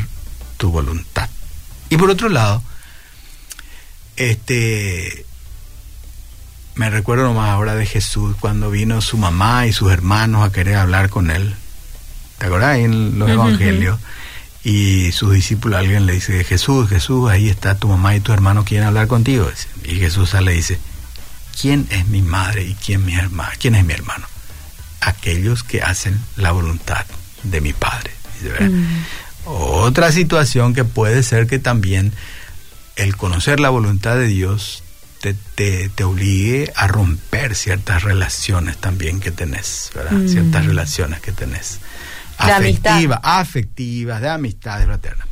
tu 0.57 0.71
voluntad. 0.71 1.29
Y 1.89 1.97
por 1.97 2.09
otro 2.09 2.29
lado, 2.29 2.63
este 4.15 5.26
me 6.77 6.89
recuerdo 6.91 7.23
nomás 7.23 7.49
ahora 7.49 7.75
de 7.75 7.85
Jesús 7.85 8.35
cuando 8.39 8.69
vino 8.69 9.01
su 9.01 9.17
mamá 9.17 9.65
y 9.65 9.73
sus 9.73 9.91
hermanos 9.91 10.45
a 10.45 10.51
querer 10.51 10.75
hablar 10.75 11.09
con 11.09 11.31
él. 11.31 11.55
¿Te 12.37 12.45
acuerdas? 12.45 12.77
En 12.77 13.17
los 13.17 13.29
evangelios. 13.29 13.99
Y 14.63 15.11
sus 15.11 15.33
discípulos, 15.33 15.79
alguien 15.79 16.05
le 16.05 16.13
dice, 16.13 16.43
Jesús, 16.43 16.87
Jesús, 16.87 17.29
ahí 17.31 17.49
está 17.49 17.75
tu 17.75 17.87
mamá 17.87 18.15
y 18.15 18.19
tu 18.19 18.31
hermano 18.31 18.63
quieren 18.63 18.87
hablar 18.87 19.07
contigo. 19.07 19.49
Y 19.85 19.95
Jesús 19.95 20.35
y 20.39 20.49
dice, 20.49 20.79
¿quién 21.59 21.87
es 21.89 22.07
mi 22.07 22.21
madre 22.21 22.63
y 22.63 22.75
quién, 22.75 23.05
mi 23.05 23.15
hermano? 23.15 23.51
quién 23.59 23.75
es 23.75 23.83
mi 23.83 23.93
hermano? 23.93 24.27
Aquellos 25.01 25.63
que 25.63 25.81
hacen 25.81 26.19
la 26.35 26.51
voluntad 26.51 27.05
de 27.43 27.61
mi 27.61 27.73
Padre. 27.73 28.11
Mm. 28.59 28.85
Otra 29.45 30.11
situación 30.11 30.73
que 30.73 30.83
puede 30.83 31.23
ser 31.23 31.47
que 31.47 31.59
también 31.59 32.13
el 32.97 33.15
conocer 33.15 33.59
la 33.59 33.69
voluntad 33.69 34.15
de 34.15 34.27
Dios 34.27 34.83
te, 35.19 35.89
te, 35.89 36.03
obligue 36.03 36.71
a 36.75 36.87
romper 36.87 37.55
ciertas 37.55 38.03
relaciones 38.03 38.77
también 38.77 39.19
que 39.19 39.31
tenés, 39.31 39.91
¿verdad? 39.93 40.11
Mm. 40.11 40.27
Ciertas 40.27 40.65
relaciones 40.65 41.21
que 41.21 41.31
tenés. 41.31 41.79
Afectivas, 42.37 43.19
afectivas, 43.23 44.21
de 44.21 44.29
amistades 44.29 44.85
fraternas. 44.85 45.27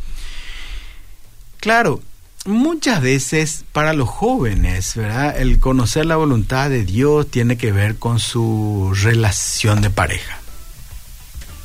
Claro, 1.59 2.01
muchas 2.45 3.01
veces 3.01 3.63
para 3.71 3.93
los 3.93 4.09
jóvenes, 4.09 4.95
¿verdad? 4.95 5.39
El 5.39 5.59
conocer 5.59 6.05
la 6.05 6.15
voluntad 6.15 6.69
de 6.69 6.83
Dios 6.83 7.29
tiene 7.29 7.57
que 7.57 7.71
ver 7.71 7.97
con 7.97 8.19
su 8.19 8.91
relación 8.95 9.81
de 9.81 9.89
pareja. 9.89 10.39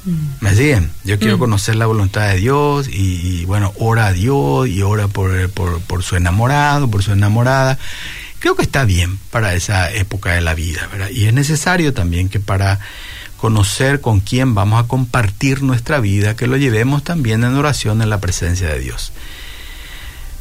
Mm. 0.04 0.26
¿Me 0.40 0.54
siguen? 0.54 0.90
Yo 1.04 1.18
quiero 1.18 1.36
mm. 1.36 1.40
conocer 1.40 1.76
la 1.76 1.86
voluntad 1.86 2.28
de 2.28 2.36
Dios 2.36 2.88
y, 2.88 3.44
bueno, 3.44 3.72
ora 3.78 4.06
a 4.06 4.12
Dios 4.12 4.68
y 4.68 4.82
ora 4.82 5.08
por, 5.08 5.50
por, 5.50 5.80
por, 5.80 6.02
su 6.02 6.16
enamorado, 6.16 6.90
por 6.90 7.02
su 7.02 7.12
enamorada 7.12 7.78
creo 8.40 8.56
que 8.56 8.62
está 8.62 8.84
bien 8.84 9.18
para 9.30 9.54
esa 9.54 9.92
época 9.92 10.32
de 10.32 10.40
la 10.40 10.54
vida, 10.54 10.88
¿verdad? 10.90 11.10
Y 11.10 11.26
es 11.26 11.34
necesario 11.34 11.92
también 11.92 12.28
que 12.28 12.40
para 12.40 12.80
conocer 13.36 14.00
con 14.00 14.20
quién 14.20 14.54
vamos 14.54 14.82
a 14.82 14.88
compartir 14.88 15.62
nuestra 15.62 16.00
vida, 16.00 16.34
que 16.36 16.46
lo 16.46 16.56
llevemos 16.56 17.04
también 17.04 17.44
en 17.44 17.54
oración 17.54 18.02
en 18.02 18.10
la 18.10 18.20
presencia 18.20 18.68
de 18.68 18.80
Dios. 18.80 19.12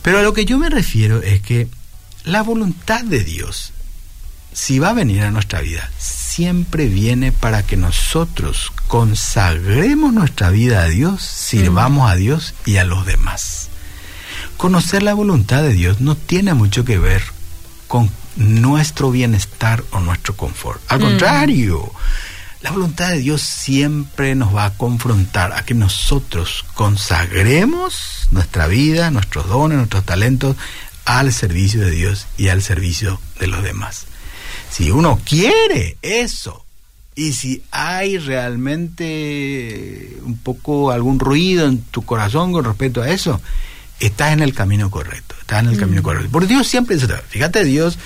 Pero 0.01 0.20
a 0.20 0.22
lo 0.22 0.34
que 0.34 0.46
yo 0.46 0.58
me 0.58 0.70
refiero 0.70 1.22
es 1.22 1.42
que 1.42 1.68
la 2.24 2.42
voluntad 2.42 3.04
de 3.04 3.24
Dios, 3.24 3.74
si 4.53 4.79
va 4.79 4.89
a 4.89 4.94
venir 4.94 5.24
a 5.24 5.32
nuestra 5.32 5.62
vida, 5.62 5.89
siempre 5.98 6.88
viene 6.88 7.32
para 7.32 7.63
que 7.63 7.77
nosotros 7.77 8.72
consagremos 8.88 10.13
nuestra 10.13 10.50
vida 10.50 10.84
a 10.84 10.88
Dios, 10.88 11.22
sirvamos 11.22 12.10
a 12.10 12.15
Dios 12.15 12.53
y 12.65 12.77
a 12.77 12.84
los 12.84 13.06
demás. 13.06 13.70
Conocer 14.58 15.03
la 15.03 15.13
voluntad 15.13 15.62
de 15.62 15.74
Dios 15.74 16.01
no 16.01 16.15
tiene 16.15 16.53
mucho 16.53 16.84
que 16.84 16.98
ver 16.98 17.24
con 17.88 18.10
nuestro 18.36 19.12
bienestar 19.12 19.84
o 19.91 20.00
nuestro 20.00 20.36
confort. 20.36 20.82
Al 20.88 21.00
mm. 21.00 21.03
contrario, 21.03 21.91
la 22.62 22.72
voluntad 22.72 23.10
de 23.10 23.20
Dios 23.20 23.41
siempre 23.41 24.36
nos 24.36 24.53
va 24.53 24.65
a 24.65 24.74
confrontar 24.74 25.53
a 25.53 25.63
que 25.63 25.74
nosotros 25.74 26.65
consagremos 26.74 28.27
nuestra 28.32 28.68
vida, 28.68 29.12
nuestros 29.12 29.48
dones, 29.48 29.77
nuestros 29.77 30.06
talentos 30.06 30.58
al 31.06 31.32
servicio 31.32 31.82
de 31.82 31.91
Dios 31.91 32.27
y 32.38 32.50
al 32.50 32.62
servicio 32.62 33.20
de 33.39 33.48
los 33.48 33.63
demás. 33.63 34.09
Si 34.70 34.92
uno 34.92 35.20
quiere 35.26 35.98
eso, 36.02 36.66
y 37.16 37.34
si 37.34 37.64
hay 37.72 38.18
realmente 38.18 40.18
un 40.24 40.38
poco 40.38 40.92
algún 40.92 41.20
ruido 41.20 41.68
en 41.68 41.82
tu 41.82 42.04
corazón 42.04 42.54
con 42.54 42.64
respecto 42.64 43.02
a 43.02 43.10
eso, 43.10 43.42
estás 44.00 44.32
en 44.32 44.40
el 44.40 44.54
camino 44.54 44.90
correcto, 44.90 45.36
estás 45.42 45.64
en 45.64 45.70
el 45.70 45.78
camino 45.78 46.02
mm. 46.02 46.04
correcto. 46.04 46.30
Porque 46.32 46.48
Dios 46.48 46.68
siempre, 46.68 46.98
fíjate, 46.98 47.66
Dios 47.66 47.98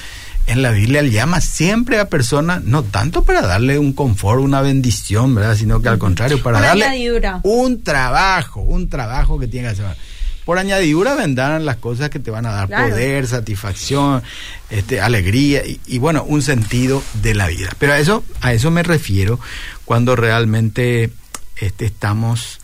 en 0.48 0.62
la 0.62 0.72
Biblia 0.72 1.04
llama 1.04 1.42
siempre 1.42 2.00
a 2.00 2.10
personas, 2.10 2.64
no 2.64 2.84
tanto 2.84 3.24
para 3.24 3.42
darle 3.42 3.78
un 3.78 3.94
confort, 3.94 4.42
una 4.42 4.62
bendición, 4.62 5.36
¿verdad? 5.36 5.56
Sino 5.56 5.82
que 5.82 5.90
al 5.90 6.00
contrario, 6.00 6.42
para 6.42 6.60
darle 6.60 7.12
un 7.44 7.84
trabajo, 7.84 8.62
un 8.62 8.90
trabajo 8.90 9.40
que 9.40 9.48
tiene 9.48 9.68
que 9.68 9.74
hacer. 9.74 9.98
Por 10.46 10.58
añadidura 10.58 11.16
vendrán 11.16 11.66
las 11.66 11.78
cosas 11.78 12.10
que 12.10 12.20
te 12.20 12.32
van 12.32 12.46
a 12.46 12.52
dar 12.52 12.68
poder, 12.68 13.28
satisfacción, 13.28 14.22
este, 14.70 15.00
alegría 15.00 15.64
y, 15.66 15.98
bueno, 16.00 16.24
un 16.24 16.42
sentido 16.42 17.02
de 17.22 17.34
la 17.34 17.48
vida. 17.48 17.70
Pero 17.80 17.94
a 17.94 18.00
eso, 18.00 18.24
a 18.42 18.54
eso 18.54 18.70
me 18.70 18.84
refiero 18.84 19.40
cuando 19.86 20.16
realmente 20.16 21.12
este, 21.58 21.86
estamos 21.86 22.60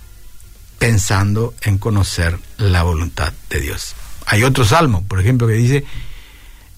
pensando 0.78 1.54
en 1.62 1.78
conocer 1.78 2.38
la 2.58 2.84
voluntad 2.84 3.34
de 3.50 3.62
Dios. 3.62 3.96
Hay 4.26 4.44
otro 4.44 4.66
salmo, 4.66 5.04
por 5.08 5.20
ejemplo, 5.20 5.48
que 5.48 5.54
dice, 5.54 5.86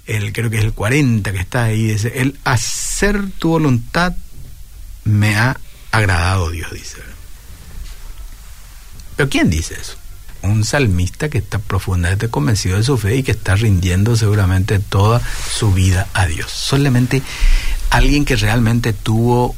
el, 0.05 0.33
creo 0.33 0.49
que 0.49 0.57
es 0.57 0.63
el 0.63 0.73
40 0.73 1.31
que 1.31 1.39
está 1.39 1.65
ahí, 1.65 1.87
dice, 1.87 2.13
el 2.21 2.37
hacer 2.43 3.29
tu 3.39 3.49
voluntad 3.49 4.13
me 5.03 5.35
ha 5.35 5.57
agradado 5.91 6.49
Dios, 6.51 6.71
dice. 6.71 6.97
Pero 9.15 9.29
¿quién 9.29 9.49
dice 9.49 9.75
eso? 9.79 10.00
Un 10.43 10.63
salmista 10.63 11.29
que 11.29 11.37
está 11.37 11.59
profundamente 11.59 12.29
convencido 12.29 12.77
de 12.77 12.83
su 12.83 12.97
fe 12.97 13.17
y 13.17 13.23
que 13.23 13.31
está 13.31 13.55
rindiendo 13.55 14.15
seguramente 14.15 14.79
toda 14.79 15.21
su 15.51 15.73
vida 15.73 16.07
a 16.13 16.25
Dios. 16.25 16.51
Solamente 16.51 17.21
alguien 17.89 18.25
que 18.25 18.35
realmente 18.35 18.93
tuvo 18.93 19.55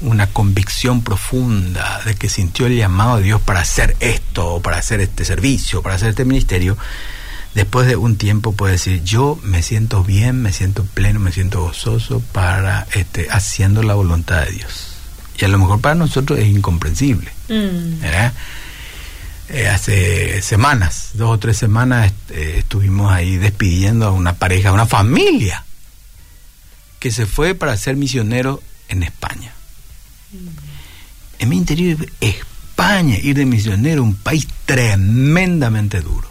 una 0.00 0.28
convicción 0.28 1.02
profunda 1.02 2.00
de 2.04 2.14
que 2.14 2.28
sintió 2.28 2.66
el 2.66 2.76
llamado 2.76 3.16
de 3.16 3.24
Dios 3.24 3.40
para 3.40 3.60
hacer 3.60 3.96
esto, 4.00 4.60
para 4.62 4.78
hacer 4.78 5.00
este 5.00 5.24
servicio, 5.24 5.82
para 5.82 5.96
hacer 5.96 6.10
este 6.10 6.24
ministerio, 6.24 6.76
después 7.54 7.88
de 7.88 7.96
un 7.96 8.16
tiempo 8.16 8.52
puede 8.52 8.72
decir, 8.72 9.02
yo 9.02 9.38
me 9.42 9.62
siento 9.62 10.04
bien, 10.04 10.40
me 10.40 10.52
siento 10.52 10.84
pleno, 10.84 11.18
me 11.18 11.32
siento 11.32 11.62
gozoso 11.62 12.20
para 12.32 12.86
este, 12.94 13.28
haciendo 13.30 13.82
la 13.82 13.94
voluntad 13.94 14.44
de 14.44 14.52
Dios. 14.52 14.94
Y 15.40 15.44
a 15.44 15.48
lo 15.48 15.58
mejor 15.58 15.80
para 15.80 15.94
nosotros 15.94 16.38
es 16.38 16.46
incomprensible. 16.46 17.30
Mm. 17.48 18.04
Eh, 19.50 19.66
hace 19.66 20.42
semanas, 20.42 21.10
dos 21.14 21.30
o 21.30 21.38
tres 21.38 21.56
semanas, 21.56 22.12
eh, 22.28 22.56
estuvimos 22.58 23.10
ahí 23.10 23.38
despidiendo 23.38 24.06
a 24.06 24.12
una 24.12 24.34
pareja, 24.34 24.68
a 24.68 24.72
una 24.72 24.84
familia 24.86 25.64
que 26.98 27.10
se 27.10 27.24
fue 27.24 27.54
para 27.54 27.76
ser 27.78 27.96
misionero 27.96 28.62
en 28.88 29.02
España. 29.02 29.52
En 31.38 31.48
mi 31.48 31.56
interior, 31.56 31.96
España, 32.20 33.16
ir 33.16 33.36
de 33.36 33.46
misionero, 33.46 34.02
un 34.02 34.16
país 34.16 34.46
tremendamente 34.66 36.02
duro, 36.02 36.28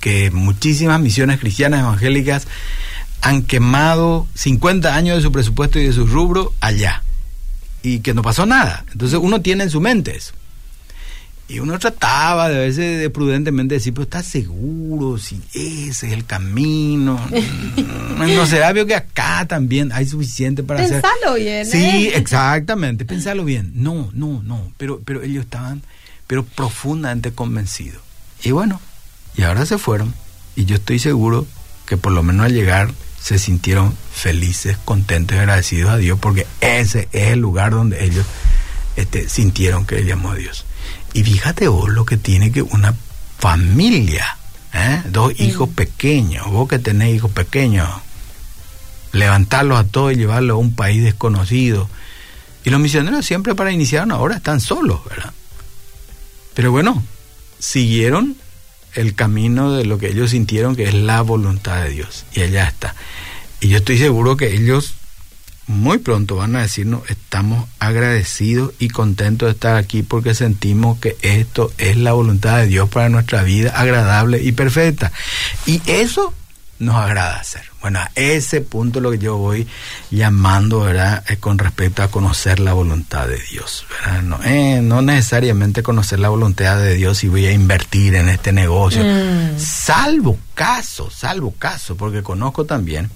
que 0.00 0.30
muchísimas 0.30 0.98
misiones 0.98 1.40
cristianas 1.40 1.80
evangélicas 1.80 2.46
han 3.20 3.42
quemado 3.42 4.26
50 4.34 4.94
años 4.94 5.16
de 5.16 5.22
su 5.22 5.30
presupuesto 5.30 5.78
y 5.78 5.84
de 5.84 5.92
su 5.92 6.06
rubro 6.06 6.54
allá, 6.60 7.02
y 7.82 7.98
que 7.98 8.14
no 8.14 8.22
pasó 8.22 8.46
nada. 8.46 8.86
Entonces 8.92 9.18
uno 9.20 9.42
tiene 9.42 9.64
en 9.64 9.70
su 9.70 9.80
mente 9.82 10.16
eso. 10.16 10.32
Y 11.52 11.58
uno 11.58 11.78
trataba 11.78 12.48
de 12.48 12.58
veces 12.58 12.98
de 12.98 13.10
prudentemente 13.10 13.74
decir, 13.74 13.92
pero 13.92 14.04
¿estás 14.04 14.24
seguro 14.24 15.18
si 15.18 15.38
ese 15.52 16.06
es 16.06 16.12
el 16.14 16.24
camino? 16.24 17.20
no 18.16 18.46
será 18.46 18.70
obvio 18.70 18.86
que 18.86 18.94
acá 18.94 19.44
también 19.46 19.92
hay 19.92 20.06
suficiente 20.06 20.62
para 20.62 20.82
hacer. 20.82 21.02
Pensalo 21.02 21.34
bien. 21.34 21.66
Sí, 21.66 22.08
¿eh? 22.08 22.12
exactamente, 22.16 23.04
pensalo 23.04 23.44
bien. 23.44 23.70
No, 23.74 24.08
no, 24.14 24.42
no, 24.42 24.72
pero, 24.78 25.02
pero 25.04 25.22
ellos 25.22 25.44
estaban 25.44 25.82
pero 26.26 26.42
profundamente 26.42 27.32
convencidos. 27.32 28.00
Y 28.42 28.52
bueno, 28.52 28.80
y 29.36 29.42
ahora 29.42 29.66
se 29.66 29.76
fueron. 29.76 30.14
Y 30.56 30.64
yo 30.64 30.76
estoy 30.76 31.00
seguro 31.00 31.46
que 31.84 31.98
por 31.98 32.12
lo 32.12 32.22
menos 32.22 32.46
al 32.46 32.54
llegar 32.54 32.90
se 33.20 33.38
sintieron 33.38 33.94
felices, 34.10 34.78
contentos 34.86 35.36
y 35.36 35.40
agradecidos 35.40 35.90
a 35.90 35.98
Dios 35.98 36.18
porque 36.18 36.46
ese 36.62 37.10
es 37.12 37.32
el 37.32 37.40
lugar 37.40 37.72
donde 37.72 38.06
ellos 38.06 38.24
este, 38.96 39.28
sintieron 39.28 39.86
que 39.86 39.98
él 39.98 40.06
llamó 40.06 40.32
a 40.32 40.36
Dios. 40.36 40.64
Y 41.12 41.22
fíjate 41.22 41.68
vos 41.68 41.90
lo 41.90 42.04
que 42.04 42.16
tiene 42.16 42.52
que 42.52 42.62
una 42.62 42.94
familia, 43.38 44.38
¿eh? 44.72 45.02
dos 45.06 45.38
hijos 45.40 45.68
pequeños, 45.70 46.50
vos 46.50 46.68
que 46.68 46.78
tenés 46.78 47.14
hijos 47.14 47.30
pequeños, 47.30 47.88
levantarlos 49.12 49.78
a 49.78 49.84
todos 49.84 50.12
y 50.12 50.16
llevarlos 50.16 50.54
a 50.54 50.58
un 50.58 50.74
país 50.74 51.02
desconocido. 51.02 51.88
Y 52.64 52.70
los 52.70 52.80
misioneros 52.80 53.26
siempre 53.26 53.54
para 53.54 53.72
iniciar 53.72 54.04
una 54.04 54.18
hora 54.18 54.36
están 54.36 54.60
solos, 54.60 55.04
¿verdad? 55.04 55.32
Pero 56.54 56.70
bueno, 56.70 57.02
siguieron 57.58 58.36
el 58.94 59.14
camino 59.14 59.72
de 59.72 59.84
lo 59.84 59.98
que 59.98 60.08
ellos 60.08 60.30
sintieron 60.30 60.76
que 60.76 60.84
es 60.84 60.94
la 60.94 61.22
voluntad 61.22 61.82
de 61.82 61.90
Dios. 61.90 62.24
Y 62.34 62.42
allá 62.42 62.68
está. 62.68 62.94
Y 63.60 63.68
yo 63.68 63.78
estoy 63.78 63.98
seguro 63.98 64.36
que 64.36 64.54
ellos 64.54 64.94
muy 65.66 65.98
pronto 65.98 66.36
van 66.36 66.56
a 66.56 66.62
decirnos 66.62 67.08
estamos 67.08 67.68
agradecidos 67.78 68.72
y 68.78 68.88
contentos 68.88 69.46
de 69.46 69.52
estar 69.52 69.76
aquí 69.76 70.02
porque 70.02 70.34
sentimos 70.34 70.98
que 70.98 71.16
esto 71.22 71.72
es 71.78 71.96
la 71.96 72.12
voluntad 72.12 72.58
de 72.58 72.66
Dios 72.66 72.88
para 72.88 73.08
nuestra 73.08 73.42
vida 73.42 73.70
agradable 73.70 74.42
y 74.42 74.52
perfecta. 74.52 75.12
Y 75.66 75.80
eso 75.86 76.34
nos 76.82 76.96
agrada 76.96 77.36
hacer. 77.38 77.62
Bueno, 77.80 78.00
a 78.00 78.10
ese 78.16 78.60
punto 78.60 79.00
lo 79.00 79.12
que 79.12 79.18
yo 79.18 79.36
voy 79.36 79.66
llamando, 80.10 80.80
¿verdad? 80.80 81.24
Es 81.28 81.38
con 81.38 81.58
respecto 81.58 82.02
a 82.02 82.10
conocer 82.10 82.58
la 82.58 82.72
voluntad 82.72 83.28
de 83.28 83.40
Dios, 83.50 83.86
¿verdad? 83.88 84.22
No, 84.22 84.40
eh, 84.44 84.80
no 84.82 85.00
necesariamente 85.00 85.82
conocer 85.82 86.18
la 86.18 86.28
voluntad 86.28 86.78
de 86.78 86.94
Dios 86.94 87.22
y 87.22 87.28
voy 87.28 87.46
a 87.46 87.52
invertir 87.52 88.16
en 88.16 88.28
este 88.28 88.52
negocio. 88.52 89.02
Mm. 89.04 89.58
Salvo 89.58 90.38
caso, 90.54 91.08
salvo 91.10 91.54
caso, 91.56 91.96
porque 91.96 92.22
conozco 92.22 92.64
también 92.64 93.10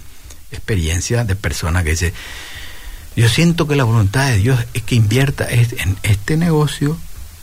experiencia 0.51 1.25
de 1.25 1.37
personas 1.37 1.85
que 1.85 1.91
dicen, 1.91 2.13
yo 3.17 3.29
siento 3.29 3.67
que 3.67 3.77
la 3.77 3.85
voluntad 3.85 4.29
de 4.29 4.39
Dios 4.39 4.61
es 4.75 4.83
que 4.83 4.95
invierta 4.95 5.47
en 5.49 5.97
este 6.03 6.37
negocio, 6.37 6.99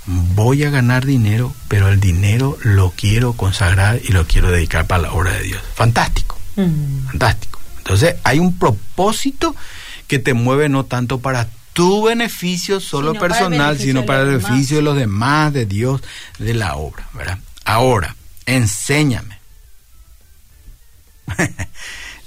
voy 0.06 0.64
a 0.64 0.70
ganar 0.70 1.06
dinero, 1.06 1.54
pero 1.68 1.88
el 1.88 2.00
dinero 2.00 2.58
lo 2.62 2.92
quiero 2.92 3.34
consagrar 3.34 4.00
y 4.04 4.12
lo 4.12 4.28
quiero 4.28 4.52
dedicar 4.52 4.86
para 4.86 5.04
la 5.04 5.14
obra 5.14 5.32
de 5.32 5.44
Dios. 5.44 5.62
Fantástico, 5.76 6.38
mm. 6.56 7.08
fantástico. 7.08 7.60
Entonces 7.78 8.16
hay 8.24 8.40
un 8.40 8.58
propósito 8.58 9.56
que 10.08 10.20
te 10.20 10.34
mueve 10.34 10.70
no 10.70 10.86
tanto 10.86 11.20
para 11.20 11.48
tu 11.74 12.04
beneficio 12.04 12.80
solo 12.80 13.14
personal, 13.14 13.80
sino 13.80 14.06
para 14.06 14.22
el 14.22 14.38
beneficio 14.38 14.78
de 14.78 14.84
los 14.84 14.96
demás, 14.96 15.52
de 15.54 15.66
Dios, 15.66 16.02
de 16.38 16.54
la 16.54 16.76
obra, 16.76 17.10
¿verdad? 17.14 17.40
Ahora, 17.66 18.16
enséñame. 18.46 19.40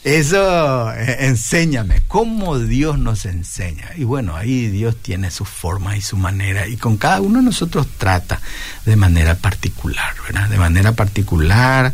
Eso, 0.07 0.93
eh, 0.93 1.27
enséñame, 1.27 2.03
cómo 2.07 2.61
Dios 2.61 2.97
nos 2.97 3.27
enseña. 3.27 3.91
Y 3.97 4.05
bueno, 4.05 4.37
ahí 4.37 4.69
Dios 4.69 4.95
tiene 5.03 5.33
su 5.33 5.45
forma 5.45 5.97
y 5.97 6.01
su 6.01 6.17
manera, 6.17 6.69
y 6.69 6.77
con 6.77 6.97
cada 6.97 7.21
uno 7.21 7.41
de 7.41 7.47
nosotros 7.47 7.89
trata 7.99 8.41
de 8.85 8.95
manera 8.95 9.35
particular, 9.35 10.15
¿verdad? 10.25 10.49
De 10.49 10.59
manera 10.59 10.93
particular, 10.93 11.93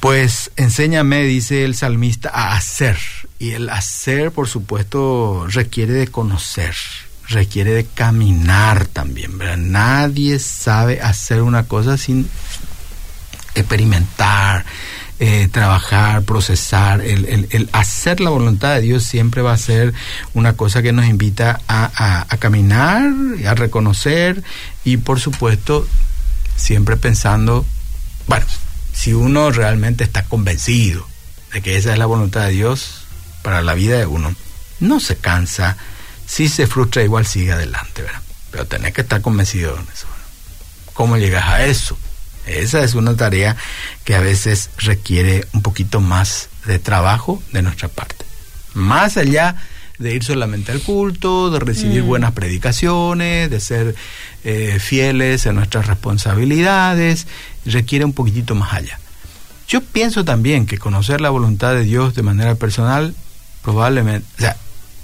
pues 0.00 0.50
enséñame, 0.56 1.24
dice 1.24 1.66
el 1.66 1.74
salmista, 1.74 2.30
a 2.32 2.56
hacer. 2.56 2.96
Y 3.38 3.50
el 3.50 3.68
hacer, 3.68 4.32
por 4.32 4.48
supuesto, 4.48 5.46
requiere 5.50 5.92
de 5.92 6.08
conocer, 6.08 6.74
requiere 7.28 7.72
de 7.72 7.84
caminar 7.84 8.86
también, 8.86 9.36
¿verdad? 9.36 9.58
Nadie 9.58 10.38
sabe 10.38 11.02
hacer 11.02 11.42
una 11.42 11.64
cosa 11.64 11.98
sin 11.98 12.26
experimentar, 13.54 14.64
eh, 15.20 15.48
trabajar, 15.50 16.22
procesar, 16.22 17.00
el, 17.00 17.48
el, 17.50 17.68
hacer 17.72 18.20
la 18.20 18.30
voluntad 18.30 18.76
de 18.76 18.82
Dios 18.82 19.02
siempre 19.02 19.42
va 19.42 19.52
a 19.52 19.58
ser 19.58 19.92
una 20.32 20.52
cosa 20.52 20.80
que 20.80 20.92
nos 20.92 21.06
invita 21.06 21.60
a, 21.66 22.24
a, 22.28 22.36
caminar, 22.36 23.10
a 23.44 23.54
reconocer 23.54 24.44
y 24.84 24.98
por 24.98 25.18
supuesto 25.18 25.88
siempre 26.54 26.96
pensando, 26.96 27.66
bueno, 28.28 28.46
si 28.92 29.12
uno 29.12 29.50
realmente 29.50 30.04
está 30.04 30.22
convencido 30.22 31.04
de 31.52 31.62
que 31.62 31.76
esa 31.76 31.92
es 31.92 31.98
la 31.98 32.06
voluntad 32.06 32.46
de 32.46 32.52
Dios 32.52 33.02
para 33.42 33.60
la 33.62 33.74
vida 33.74 33.98
de 33.98 34.06
uno, 34.06 34.34
no 34.78 35.00
se 35.00 35.16
cansa, 35.16 35.76
si 36.26 36.48
se 36.48 36.68
frustra 36.68 37.02
igual 37.02 37.26
sigue 37.26 37.52
adelante, 37.52 38.02
¿verdad? 38.02 38.22
Pero 38.52 38.66
tenés 38.66 38.92
que 38.92 39.00
estar 39.00 39.20
convencido 39.20 39.74
de 39.74 39.82
eso. 39.82 40.06
¿Cómo 40.94 41.16
llegas 41.16 41.44
a 41.46 41.64
eso? 41.64 41.98
Esa 42.48 42.82
es 42.82 42.94
una 42.94 43.16
tarea 43.16 43.56
que 44.04 44.14
a 44.14 44.20
veces 44.20 44.70
requiere 44.78 45.46
un 45.52 45.62
poquito 45.62 46.00
más 46.00 46.48
de 46.66 46.78
trabajo 46.78 47.42
de 47.52 47.62
nuestra 47.62 47.88
parte. 47.88 48.24
Más 48.74 49.16
allá 49.16 49.56
de 49.98 50.14
ir 50.14 50.24
solamente 50.24 50.72
al 50.72 50.80
culto, 50.80 51.50
de 51.50 51.58
recibir 51.58 52.04
mm. 52.04 52.06
buenas 52.06 52.32
predicaciones, 52.32 53.50
de 53.50 53.60
ser 53.60 53.94
eh, 54.44 54.78
fieles 54.80 55.46
a 55.46 55.52
nuestras 55.52 55.86
responsabilidades, 55.86 57.26
requiere 57.64 58.04
un 58.04 58.12
poquitito 58.12 58.54
más 58.54 58.72
allá. 58.72 58.98
Yo 59.66 59.82
pienso 59.82 60.24
también 60.24 60.66
que 60.66 60.78
conocer 60.78 61.20
la 61.20 61.30
voluntad 61.30 61.74
de 61.74 61.82
Dios 61.82 62.14
de 62.14 62.22
manera 62.22 62.54
personal, 62.54 63.14
probablemente, 63.62 64.26
o 64.38 64.40
sea, 64.40 64.56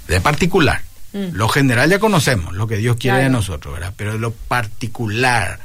de 0.07 0.21
particular, 0.21 0.81
mm. 1.13 1.33
lo 1.33 1.49
general 1.49 1.89
ya 1.89 1.99
conocemos, 1.99 2.55
lo 2.55 2.67
que 2.67 2.77
Dios 2.77 2.95
quiere 2.97 3.23
de 3.23 3.29
nosotros, 3.29 3.73
¿verdad? 3.73 3.93
Pero 3.95 4.17
lo 4.17 4.31
particular, 4.31 5.59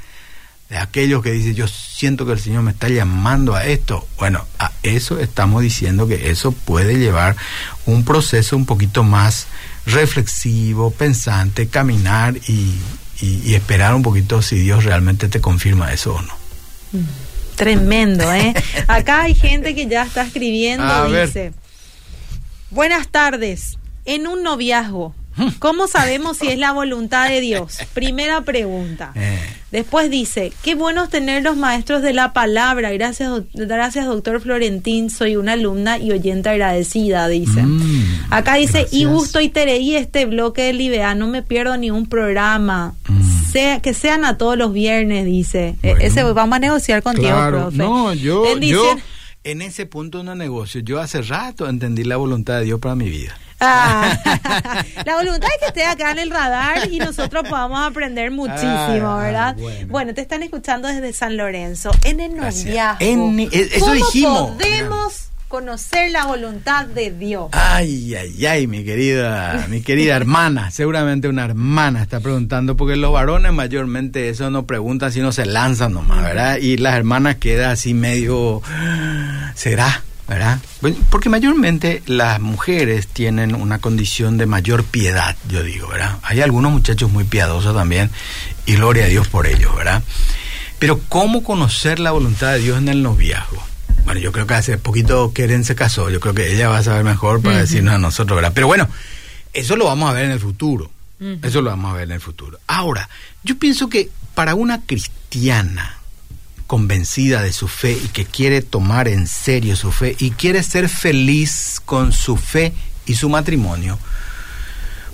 de 0.71 0.79
aquellos 0.79 1.23
que 1.23 1.33
dicen 1.33 1.55
yo 1.55 1.67
siento 1.69 2.25
que 2.25 2.33
el 2.33 2.39
Señor 2.39 2.63
me 2.63 2.71
está 2.71 2.89
llamando 2.89 3.55
a 3.55 3.67
esto. 3.67 4.07
Bueno, 4.19 4.47
a 4.59 4.71
eso 4.85 5.19
estamos 5.19 5.63
diciendo 5.63 6.07
que 6.07 6.31
eso 6.31 6.53
puede 6.53 6.99
llevar 6.99 7.37
un 7.87 8.05
proceso 8.05 8.57
un 8.57 8.67
poquito 8.67 9.03
más 9.03 9.49
reflexivo, 9.85 10.93
pensante, 10.93 11.67
caminar 11.69 12.37
y, 12.49 12.79
esperar 13.53 13.95
un 13.95 14.03
poquito 14.03 14.41
si 14.41 14.59
Dios 14.59 14.85
realmente 14.85 15.29
te 15.29 15.43
confirma 15.43 15.93
eso 15.93 16.15
o 16.15 16.23
no. 16.23 16.33
Mm, 16.93 17.07
tremendo, 17.57 18.33
¿eh? 18.33 18.55
Acá 18.89 19.23
hay 19.23 19.35
gente 19.35 19.75
que 19.75 19.87
ya 19.87 20.05
está 20.05 20.23
escribiendo, 20.23 21.11
dice, 21.13 21.53
buenas 22.71 23.09
tardes, 23.09 23.77
en 24.07 24.27
un 24.27 24.43
noviazgo, 24.43 25.15
¿Cómo 25.59 25.87
sabemos 25.87 26.39
si 26.39 26.49
es 26.49 26.59
la 26.59 26.73
voluntad 26.73 27.29
de 27.29 27.41
Dios? 27.41 27.79
Primera 27.95 28.43
pregunta. 28.43 29.13
Eh. 29.15 29.60
Después 29.71 30.11
dice, 30.11 30.53
qué 30.63 30.75
bueno 30.75 31.09
tener 31.09 31.45
los 31.45 31.57
maestros 31.57 32.03
de 32.03 32.13
la 32.13 32.33
palabra. 32.33 32.91
Gracias, 32.91 33.31
gracias 33.55 34.07
doctor 34.07 34.41
Florentín. 34.41 35.11
Soy 35.11 35.37
una 35.37 35.53
alumna 35.53 35.99
y 35.99 36.11
oyente 36.11 36.49
agradecida, 36.49 37.29
dice. 37.29 37.63
Mm, 37.63 38.27
Acá 38.31 38.55
dice, 38.55 38.89
y 38.91 39.05
gusto 39.05 39.41
y 39.41 39.49
tereí 39.49 39.95
este 39.95 40.27
bloque 40.27 40.63
de 40.63 40.73
Libea. 40.73 41.15
No 41.15 41.29
me 41.29 41.43
pierdo 41.43 41.77
ni 41.77 41.91
un 41.91 42.07
programa. 42.07 42.95
Mm. 43.09 43.53
sea, 43.53 43.81
que 43.81 43.95
sean 43.95 44.25
a 44.25 44.39
todos 44.39 44.59
los 44.59 44.73
viernes, 44.73 45.25
dice. 45.25 45.77
E, 45.83 45.95
ese 46.01 46.23
vamos 46.25 46.57
a 46.57 46.61
negociar 46.61 47.03
contigo, 47.03 47.29
claro, 47.29 47.59
profe. 47.59 47.77
No, 47.77 48.13
yo, 48.15 48.59
yo 48.59 48.97
en 49.45 49.63
ese 49.63 49.87
punto 49.87 50.23
no 50.23 50.35
negocio. 50.35 50.81
Yo 50.81 51.01
hace 51.01 51.23
rato 51.23 51.69
entendí 51.69 52.05
la 52.05 52.17
voluntad 52.17 52.59
de 52.59 52.65
Dios 52.65 52.81
para 52.81 52.95
mi 52.95 53.09
vida. 53.09 53.39
Ah, 53.61 54.19
la 55.05 55.17
voluntad 55.17 55.49
es 55.55 55.59
que 55.61 55.67
esté 55.67 55.85
acá 55.85 56.13
en 56.13 56.19
el 56.19 56.31
radar 56.31 56.91
y 56.91 56.99
nosotros 56.99 57.45
podamos 57.49 57.81
aprender 57.81 58.31
muchísimo, 58.31 59.11
ah, 59.11 59.23
¿verdad? 59.23 59.57
Bueno. 59.89 60.15
te 60.15 60.23
están 60.23 60.43
escuchando 60.43 60.89
desde 60.89 61.13
San 61.13 61.37
Lorenzo, 61.37 61.91
en 62.05 62.21
el 62.21 62.37
noviazgo. 62.37 62.97
En, 63.01 63.49
eso 63.53 63.93
dijimos. 63.93 64.53
podemos 64.53 65.31
conocer 65.51 66.13
la 66.13 66.27
voluntad 66.27 66.87
de 66.87 67.11
Dios? 67.11 67.49
Ay, 67.53 68.15
ay, 68.15 68.47
ay, 68.47 68.67
mi 68.69 68.85
querida, 68.85 69.67
mi 69.69 69.83
querida 69.83 70.15
hermana, 70.15 70.71
seguramente 70.71 71.29
una 71.29 71.45
hermana 71.45 72.03
está 72.03 72.21
preguntando, 72.21 72.77
porque 72.77 72.97
los 72.97 73.13
varones 73.13 73.53
mayormente 73.53 74.29
eso 74.29 74.49
no 74.51 74.65
preguntan, 74.65 75.11
sino 75.11 75.33
se 75.33 75.47
lanzan 75.47 75.93
nomás, 75.93 76.23
¿verdad? 76.23 76.59
Y 76.59 76.77
las 76.77 76.95
hermanas 76.95 77.37
quedan 77.37 77.73
así 77.73 77.95
medio, 77.95 78.63
¿será? 79.55 80.05
¿Verdad? 80.31 80.61
Porque 81.11 81.29
mayormente 81.29 82.05
las 82.07 82.39
mujeres 82.39 83.09
tienen 83.09 83.53
una 83.53 83.81
condición 83.81 84.39
de 84.39 84.47
mayor 84.47 84.85
piedad, 84.85 85.37
yo 85.49 85.65
digo, 85.65 85.89
¿verdad? 85.89 86.19
Hay 86.23 86.41
algunos 86.41 86.71
muchachos 86.71 87.11
muy 87.11 87.25
piadosos 87.25 87.75
también 87.75 88.13
y 88.65 88.77
gloria 88.77 89.07
a 89.07 89.09
Dios 89.09 89.27
por 89.27 89.49
ellos, 89.49 89.75
¿verdad? 89.75 90.05
Pero 90.79 91.01
¿cómo 91.09 91.43
conocer 91.43 91.99
la 91.99 92.13
voluntad 92.13 92.53
de 92.53 92.61
Dios 92.61 92.79
en 92.79 92.89
el 92.89 93.03
noviazgo? 93.03 93.61
Bueno, 94.05 94.21
yo 94.21 94.31
creo 94.31 94.47
que 94.47 94.55
hace 94.55 94.79
poquito 94.79 95.33
Keren 95.33 95.65
se 95.65 95.75
casó, 95.75 96.11
yo 96.11 96.21
creo 96.21 96.33
que 96.33 96.55
ella 96.55 96.69
va 96.69 96.79
a 96.79 96.85
saber 96.85 97.03
mejor 97.03 97.43
para 97.43 97.59
decirnos 97.59 97.95
a 97.95 97.99
nosotros, 97.99 98.37
¿verdad? 98.37 98.53
Pero 98.55 98.69
bueno, 98.69 98.89
eso 99.53 99.75
lo 99.75 99.87
vamos 99.87 100.09
a 100.09 100.13
ver 100.13 100.27
en 100.27 100.31
el 100.31 100.39
futuro, 100.39 100.93
eso 101.43 101.61
lo 101.61 101.71
vamos 101.71 101.91
a 101.91 101.95
ver 101.97 102.05
en 102.05 102.13
el 102.13 102.21
futuro. 102.21 102.61
Ahora, 102.69 103.09
yo 103.43 103.59
pienso 103.59 103.89
que 103.89 104.11
para 104.37 104.55
una 104.55 104.83
cristiana, 104.83 105.99
convencida 106.71 107.43
de 107.43 107.53
su 107.53 107.67
fe 107.67 107.99
y 108.01 108.07
que 108.11 108.25
quiere 108.25 108.63
tomar 108.63 109.09
en 109.09 109.27
serio 109.27 109.75
su 109.75 109.91
fe 109.91 110.15
y 110.21 110.31
quiere 110.31 110.63
ser 110.63 110.89
feliz 110.89 111.83
con 111.85 112.13
su 112.13 112.37
fe 112.37 112.73
y 113.07 113.17
su 113.17 113.29
matrimonio, 113.29 113.99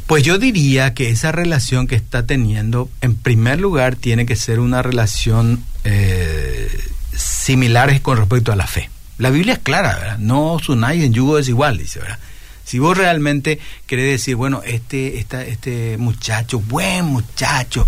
pues 0.06 0.22
yo 0.22 0.36
diría 0.36 0.92
que 0.92 1.08
esa 1.08 1.32
relación 1.32 1.86
que 1.86 1.94
está 1.94 2.26
teniendo, 2.26 2.90
en 3.00 3.14
primer 3.14 3.58
lugar, 3.58 3.96
tiene 3.96 4.26
que 4.26 4.36
ser 4.36 4.60
una 4.60 4.82
relación 4.82 5.64
eh, 5.84 6.68
similar 7.16 8.02
con 8.02 8.18
respecto 8.18 8.52
a 8.52 8.56
la 8.56 8.66
fe. 8.66 8.90
La 9.16 9.30
Biblia 9.30 9.54
es 9.54 9.60
clara, 9.60 9.96
¿verdad? 9.96 10.18
No 10.18 10.52
os 10.52 10.68
unáis 10.68 11.02
en 11.04 11.14
yugo 11.14 11.38
desigual, 11.38 11.78
dice, 11.78 12.00
¿verdad? 12.00 12.18
Si 12.66 12.78
vos 12.78 12.98
realmente 12.98 13.60
querés 13.86 14.10
decir, 14.10 14.36
bueno, 14.36 14.60
este, 14.62 15.18
esta, 15.18 15.42
este 15.42 15.96
muchacho, 15.96 16.58
buen 16.58 17.06
muchacho, 17.06 17.86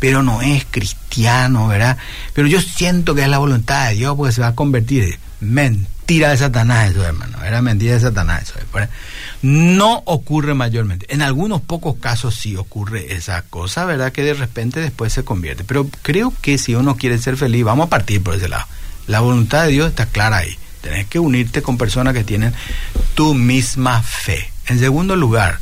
pero 0.00 0.22
no 0.22 0.42
es 0.42 0.66
cristiano, 0.68 1.68
¿verdad? 1.68 1.98
Pero 2.32 2.48
yo 2.48 2.60
siento 2.60 3.14
que 3.14 3.22
es 3.22 3.28
la 3.28 3.38
voluntad 3.38 3.88
de 3.88 3.94
Dios 3.94 4.16
porque 4.16 4.32
se 4.32 4.40
va 4.40 4.48
a 4.48 4.54
convertir. 4.54 5.18
Mentira 5.40 6.30
de 6.30 6.38
Satanás 6.38 6.90
eso, 6.90 7.04
hermano. 7.04 7.42
Era 7.44 7.62
mentira 7.62 7.94
de 7.94 8.00
Satanás 8.00 8.42
eso. 8.42 8.54
No 9.42 10.02
ocurre 10.06 10.54
mayormente. 10.54 11.06
En 11.12 11.22
algunos 11.22 11.60
pocos 11.60 11.96
casos 11.96 12.34
sí 12.34 12.56
ocurre 12.56 13.14
esa 13.14 13.42
cosa, 13.42 13.84
¿verdad? 13.84 14.10
Que 14.10 14.22
de 14.22 14.34
repente 14.34 14.80
después 14.80 15.12
se 15.12 15.22
convierte. 15.22 15.64
Pero 15.64 15.88
creo 16.02 16.32
que 16.40 16.58
si 16.58 16.74
uno 16.74 16.96
quiere 16.96 17.18
ser 17.18 17.36
feliz, 17.36 17.64
vamos 17.64 17.86
a 17.86 17.90
partir 17.90 18.22
por 18.22 18.34
ese 18.34 18.48
lado. 18.48 18.64
La 19.06 19.20
voluntad 19.20 19.64
de 19.64 19.72
Dios 19.72 19.90
está 19.90 20.06
clara 20.06 20.38
ahí. 20.38 20.58
Tenés 20.80 21.06
que 21.06 21.18
unirte 21.18 21.60
con 21.60 21.76
personas 21.76 22.14
que 22.14 22.24
tienen 22.24 22.54
tu 23.14 23.34
misma 23.34 24.02
fe. 24.02 24.50
En 24.66 24.78
segundo 24.78 25.14
lugar, 25.14 25.58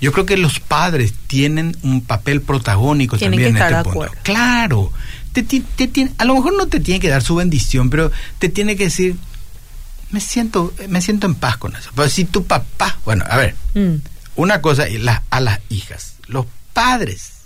yo 0.00 0.12
creo 0.12 0.26
que 0.26 0.36
los 0.36 0.60
padres 0.60 1.14
tienen 1.26 1.76
un 1.82 2.00
papel 2.00 2.40
protagónico 2.40 3.18
también 3.18 3.56
en 3.56 3.62
este 3.62 3.82
punto. 3.84 4.10
Claro, 4.22 4.92
te, 5.32 5.42
te, 5.42 6.10
a 6.18 6.24
lo 6.24 6.34
mejor 6.34 6.56
no 6.56 6.66
te 6.66 6.80
tiene 6.80 7.00
que 7.00 7.08
dar 7.08 7.22
su 7.22 7.36
bendición, 7.36 7.90
pero 7.90 8.10
te 8.38 8.48
tiene 8.48 8.76
que 8.76 8.84
decir, 8.84 9.16
me 10.10 10.20
siento, 10.20 10.72
me 10.88 11.00
siento 11.02 11.26
en 11.26 11.34
paz 11.34 11.56
con 11.56 11.76
eso. 11.76 11.90
Pero 11.94 12.08
si 12.08 12.24
tu 12.24 12.44
papá, 12.44 12.98
bueno, 13.04 13.24
a 13.28 13.36
ver, 13.36 13.54
mm. 13.74 13.96
una 14.36 14.60
cosa, 14.60 14.86
a 15.30 15.40
las 15.40 15.60
hijas, 15.68 16.14
los 16.26 16.46
padres 16.72 17.39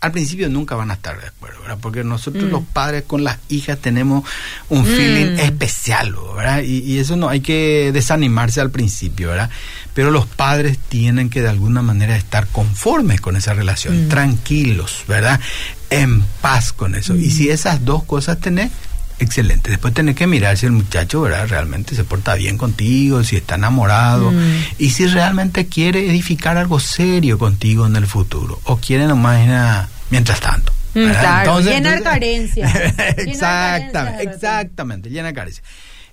al 0.00 0.12
principio 0.12 0.48
nunca 0.48 0.74
van 0.74 0.90
a 0.90 0.94
estar 0.94 1.18
de 1.20 1.26
acuerdo, 1.26 1.60
¿verdad? 1.62 1.78
Porque 1.80 2.04
nosotros 2.04 2.44
mm. 2.44 2.50
los 2.50 2.62
padres 2.64 3.04
con 3.06 3.24
las 3.24 3.38
hijas 3.48 3.78
tenemos 3.78 4.24
un 4.68 4.82
mm. 4.82 4.84
feeling 4.84 5.38
especial, 5.38 6.14
¿verdad? 6.36 6.62
Y, 6.62 6.98
eso 6.98 7.16
no 7.16 7.28
hay 7.28 7.40
que 7.40 7.90
desanimarse 7.92 8.60
al 8.60 8.70
principio, 8.70 9.28
¿verdad? 9.28 9.50
Pero 9.94 10.10
los 10.10 10.26
padres 10.26 10.78
tienen 10.78 11.30
que 11.30 11.40
de 11.40 11.48
alguna 11.48 11.82
manera 11.82 12.16
estar 12.16 12.46
conformes 12.48 13.20
con 13.20 13.36
esa 13.36 13.54
relación, 13.54 14.06
mm. 14.06 14.08
tranquilos, 14.08 15.04
¿verdad? 15.08 15.40
En 15.88 16.22
paz 16.40 16.72
con 16.72 16.94
eso. 16.94 17.14
Y 17.14 17.30
si 17.30 17.48
esas 17.48 17.84
dos 17.84 18.04
cosas 18.04 18.38
tenés, 18.38 18.70
excelente. 19.18 19.70
Después 19.70 19.94
tenés 19.94 20.14
que 20.14 20.26
mirar 20.26 20.56
si 20.56 20.66
el 20.66 20.72
muchacho, 20.72 21.22
¿verdad? 21.22 21.48
Realmente 21.48 21.94
se 21.94 22.04
porta 22.04 22.34
bien 22.34 22.58
contigo, 22.58 23.22
si 23.24 23.36
está 23.36 23.54
enamorado 23.56 24.32
y 24.78 24.90
si 24.90 25.06
realmente 25.06 25.66
quiere 25.66 26.08
edificar 26.10 26.56
algo 26.56 26.80
serio 26.80 27.38
contigo 27.38 27.86
en 27.86 27.96
el 27.96 28.06
futuro 28.06 28.60
o 28.64 28.76
quiere 28.76 29.06
nomás 29.06 29.88
mientras 30.10 30.40
tanto. 30.40 30.72
Mm, 30.94 31.10
claro, 31.10 31.60
llenar 31.60 32.02
carencia. 32.02 32.68
exactamente, 33.16 34.22
exactamente, 34.22 35.10
llenar 35.10 35.34
carencia. 35.34 35.62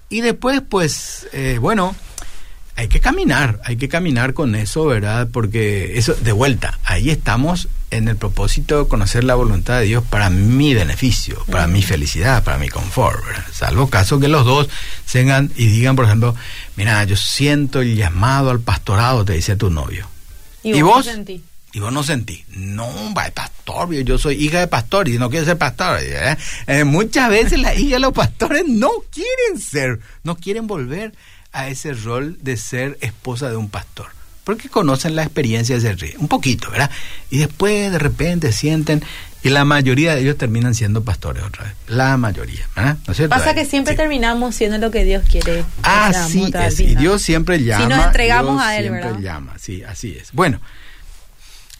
Y 0.10 0.22
después, 0.22 0.62
pues, 0.68 1.28
eh, 1.32 1.58
bueno, 1.60 1.96
hay 2.76 2.88
que 2.88 3.00
caminar, 3.00 3.62
hay 3.64 3.78
que 3.78 3.88
caminar 3.88 4.34
con 4.34 4.56
eso, 4.56 4.86
¿verdad? 4.86 5.28
Porque 5.32 5.98
eso, 5.98 6.14
de 6.16 6.32
vuelta, 6.32 6.80
ahí 6.84 7.10
estamos 7.10 7.70
en 7.94 8.08
el 8.08 8.18
propósito 8.18 8.84
de 8.84 8.90
conocer 8.90 9.24
la 9.24 9.36
voluntad 9.36 9.80
de 9.80 9.86
Dios 9.86 10.04
para 10.10 10.30
mi 10.30 10.74
beneficio, 10.74 11.44
para 11.50 11.68
mi 11.68 11.82
felicidad, 11.82 12.44
para 12.44 12.58
mi 12.58 12.70
confort, 12.70 13.26
¿verdad? 13.26 13.46
Salvo 13.52 13.90
caso 13.90 14.20
que 14.20 14.28
los 14.28 14.46
dos 14.46 14.70
vengan 15.14 15.52
y 15.56 15.68
digan, 15.68 15.96
por 15.96 16.06
ejemplo, 16.06 16.36
mira, 16.76 17.04
yo 17.04 17.16
siento 17.16 17.82
el 17.82 17.96
llamado 17.96 18.50
al 18.50 18.60
pastorado, 18.60 19.24
te 19.26 19.34
dice 19.34 19.56
tu 19.56 19.70
novio. 19.70 20.08
¿Y, 20.64 20.82
vos? 20.82 21.06
sentí? 21.06 21.44
Y 21.74 21.80
vos 21.80 21.92
no 21.92 22.04
sentí. 22.04 22.44
No, 22.50 22.88
va, 23.16 23.30
pastor, 23.32 23.94
yo 23.94 24.18
soy 24.18 24.36
hija 24.36 24.60
de 24.60 24.68
pastor 24.68 25.08
y 25.08 25.18
no 25.18 25.30
quiero 25.30 25.46
ser 25.46 25.58
pastor. 25.58 26.00
¿eh? 26.02 26.38
Eh, 26.68 26.84
muchas 26.84 27.30
veces 27.30 27.60
las 27.60 27.78
hijas 27.78 27.94
de 27.94 28.00
los 28.00 28.14
pastores 28.14 28.64
no 28.68 28.90
quieren 29.12 29.60
ser, 29.60 30.00
no 30.24 30.36
quieren 30.36 30.68
volver 30.68 31.14
a 31.52 31.68
ese 31.68 31.94
rol 31.94 32.38
de 32.42 32.58
ser 32.58 32.98
esposa 33.02 33.50
de 33.50 33.58
un 33.58 33.70
pastor. 33.70 34.08
Porque 34.44 34.70
conocen 34.70 35.16
la 35.16 35.24
experiencia 35.24 35.76
de 35.76 35.82
ser 35.82 36.00
rey, 36.00 36.14
un 36.18 36.28
poquito, 36.28 36.70
¿verdad? 36.70 36.92
Y 37.30 37.38
después 37.38 37.92
de 37.92 38.00
repente 38.00 38.52
sienten, 38.52 39.04
y 39.42 39.50
la 39.50 39.64
mayoría 39.66 40.16
de 40.16 40.22
ellos 40.22 40.38
terminan 40.38 40.76
siendo 40.76 41.04
pastores 41.04 41.44
otra 41.44 41.66
vez. 41.66 41.74
La 41.88 42.18
mayoría, 42.18 42.68
¿verdad? 42.76 42.98
¿No 43.08 43.12
es 43.12 43.18
cierto? 43.18 43.36
Pasa 43.36 43.54
que 43.54 43.66
siempre 43.66 43.96
terminamos 43.96 44.56
siendo 44.56 44.78
lo 44.78 44.92
que 44.92 45.06
Dios 45.06 45.24
quiere. 45.30 45.64
Ah, 45.84 46.12
sí, 46.14 46.52
y 46.80 46.96
Dios 46.96 47.22
siempre 47.22 47.64
llama. 47.64 47.84
Si 47.84 47.90
nos 47.90 48.06
entregamos 48.06 48.62
a 48.62 48.78
Él, 48.78 48.90
siempre 48.90 49.22
llama, 49.22 49.54
sí, 49.60 49.84
así 49.84 50.18
es. 50.20 50.32
Bueno 50.34 50.60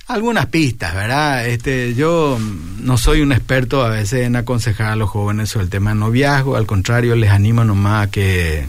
algunas 0.08 0.48
pistas, 0.48 0.94
¿verdad? 0.94 1.48
Este, 1.48 1.94
yo 1.96 2.38
no 2.80 2.98
soy 2.98 3.22
un 3.22 3.32
experto 3.32 3.84
a 3.84 3.90
veces 3.90 4.26
en 4.26 4.36
aconsejar 4.36 4.92
a 4.92 4.96
los 4.96 5.10
jóvenes 5.10 5.50
sobre 5.50 5.66
el 5.66 5.70
tema 5.70 5.92
de 5.92 5.96
noviazgo, 5.96 6.56
al 6.56 6.66
contrario, 6.66 7.16
les 7.16 7.32
animo 7.32 7.64
nomás 7.64 8.08
a 8.08 8.12
que 8.12 8.68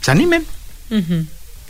se 0.00 0.10
animen. 0.10 0.44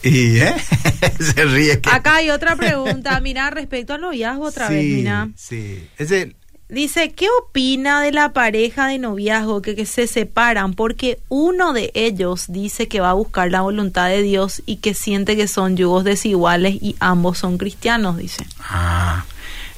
Y 0.08 0.40
¿eh? 0.40 0.54
se 1.20 1.44
ríe. 1.44 1.80
Acá 1.90 2.16
hay 2.16 2.30
otra 2.30 2.56
pregunta, 2.56 3.18
mira, 3.20 3.50
respecto 3.50 3.94
al 3.94 4.00
noviazgo 4.00 4.44
otra 4.44 4.68
vez, 4.68 4.84
mira. 4.84 5.28
Sí, 5.36 5.88
es 5.98 6.10
el, 6.10 6.34
Dice, 6.72 7.12
¿qué 7.12 7.26
opina 7.42 8.00
de 8.00 8.12
la 8.12 8.32
pareja 8.32 8.86
de 8.86 8.98
noviazgo 8.98 9.60
que, 9.60 9.76
que, 9.76 9.84
se 9.84 10.06
separan 10.06 10.72
porque 10.72 11.20
uno 11.28 11.74
de 11.74 11.90
ellos 11.92 12.46
dice 12.48 12.88
que 12.88 13.00
va 13.00 13.10
a 13.10 13.12
buscar 13.12 13.50
la 13.50 13.60
voluntad 13.60 14.08
de 14.08 14.22
Dios 14.22 14.62
y 14.64 14.76
que 14.76 14.94
siente 14.94 15.36
que 15.36 15.48
son 15.48 15.76
yugos 15.76 16.02
desiguales 16.02 16.76
y 16.80 16.96
ambos 16.98 17.36
son 17.36 17.58
cristianos, 17.58 18.16
dice? 18.16 18.46
Ah, 18.58 19.26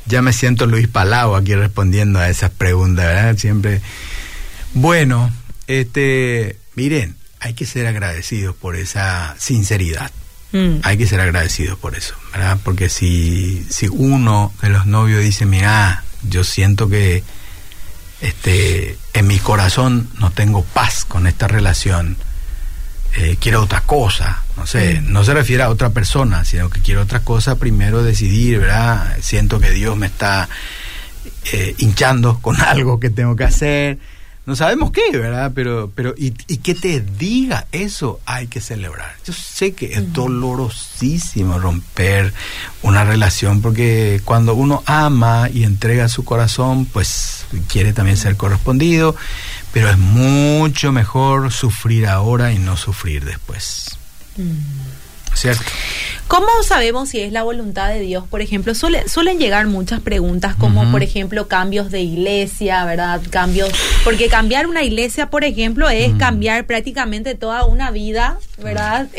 ya 0.07 0.23
me 0.23 0.33
siento 0.33 0.67
Luis 0.67 0.87
Palau 0.87 1.35
aquí 1.35 1.57
respondiendo 1.57 2.21
a 2.21 2.29
esas 2.29 2.53
preguntas, 2.53 3.07
¿verdad? 3.07 3.37
Siempre. 3.39 3.81
Bueno, 4.73 5.33
este, 5.67 6.59
miren, 6.77 7.17
hay 7.45 7.53
que 7.53 7.67
ser 7.67 7.87
agradecidos 7.87 8.57
por 8.57 8.75
esa 8.75 9.35
sinceridad. 9.39 10.11
Mm. 10.53 10.79
Hay 10.83 10.97
que 10.97 11.07
ser 11.07 11.21
agradecidos 11.21 11.79
por 11.79 11.95
eso, 11.95 12.15
¿verdad? 12.33 12.59
Porque 12.65 12.89
si, 12.89 13.67
si 13.69 13.87
uno 13.89 14.55
de 14.63 14.71
los 14.71 14.87
novios 14.87 15.23
dice, 15.23 15.45
mira, 15.45 16.05
yo 16.23 16.43
siento 16.43 16.89
que 16.89 17.23
este, 18.23 18.97
en 19.13 19.27
mi 19.27 19.39
corazón 19.39 20.09
no 20.19 20.31
tengo 20.31 20.65
paz 20.65 21.05
con 21.05 21.27
esta 21.27 21.47
relación, 21.47 22.17
eh, 23.15 23.37
quiero 23.39 23.63
otra 23.63 23.83
cosa, 23.83 24.43
no 24.57 24.67
sé, 24.67 25.03
mm. 25.03 25.13
no 25.13 25.23
se 25.23 25.35
refiere 25.35 25.65
a 25.65 25.69
otra 25.69 25.91
persona, 25.91 26.47
sino 26.47 26.71
que 26.71 26.81
quiero 26.81 27.03
otra 27.03 27.21
cosa, 27.21 27.57
primero 27.59 28.03
decidir, 28.03 28.61
¿verdad? 28.61 29.19
Siento 29.21 29.61
que 29.61 29.71
Dios 29.71 29.99
me 29.99 30.07
está 30.07 30.49
eh, 31.53 31.75
hinchando 31.77 32.39
con 32.41 32.59
algo 32.63 32.99
que 32.99 33.11
tengo 33.11 33.37
que 33.37 33.45
hacer, 33.45 33.99
no 34.47 34.57
sabemos 34.57 34.91
qué, 34.91 35.17
¿verdad? 35.17 35.53
Pero, 35.55 35.91
pero 35.95 36.15
y, 36.19 36.33
que 36.33 36.75
te 36.75 37.01
diga 37.01 37.67
eso, 37.73 38.21
hay 38.27 38.47
que 38.47 38.61
celebrar. 38.61 39.17
Yo 39.25 39.33
sé 39.33 39.73
que 39.73 39.95
es 39.95 40.13
dolorosísimo 40.13 41.59
romper 41.59 42.35
una 42.83 43.05
relación 43.05 43.63
porque 43.63 44.21
cuando 44.25 44.55
uno 44.55 44.83
ama 44.85 45.49
y 45.51 45.65
entrega 45.65 46.09
su 46.09 46.25
corazón, 46.25 46.85
pues 46.85 47.47
quiere 47.69 47.95
también 47.95 48.19
ser 48.19 48.37
correspondido, 48.37 49.17
pero 49.73 49.89
es 49.89 49.97
mucho 49.97 50.93
mejor 50.93 51.51
sufrir 51.51 52.07
ahora 52.07 52.53
y 52.53 52.59
no 52.59 52.77
sufrir 52.77 53.25
después. 53.25 53.97
¿Cierto? 55.33 55.65
¿Cómo 56.29 56.47
sabemos 56.63 57.11
si 57.11 57.21
es 57.21 57.33
la 57.33 57.43
voluntad 57.43 57.91
de 57.91 58.01
Dios? 58.01 58.25
Por 58.27 58.41
ejemplo, 58.41 58.75
suelen 58.75 59.39
llegar 59.39 59.67
muchas 59.67 60.01
preguntas 60.01 60.57
como, 60.57 60.91
por 60.91 61.03
ejemplo, 61.03 61.49
cambios 61.49 61.91
de 61.91 62.01
iglesia, 62.01 62.85
¿verdad? 62.87 63.21
Cambios, 63.31 63.71
porque 64.05 64.29
cambiar 64.29 64.67
una 64.67 64.83
iglesia, 64.83 65.29
por 65.29 65.45
ejemplo, 65.45 65.89
es 65.91 66.15
cambiar 66.15 66.65
prácticamente 66.67 67.35
toda 67.35 67.67
una 67.67 67.91
vida, 67.91 68.39
¿verdad? 68.59 69.09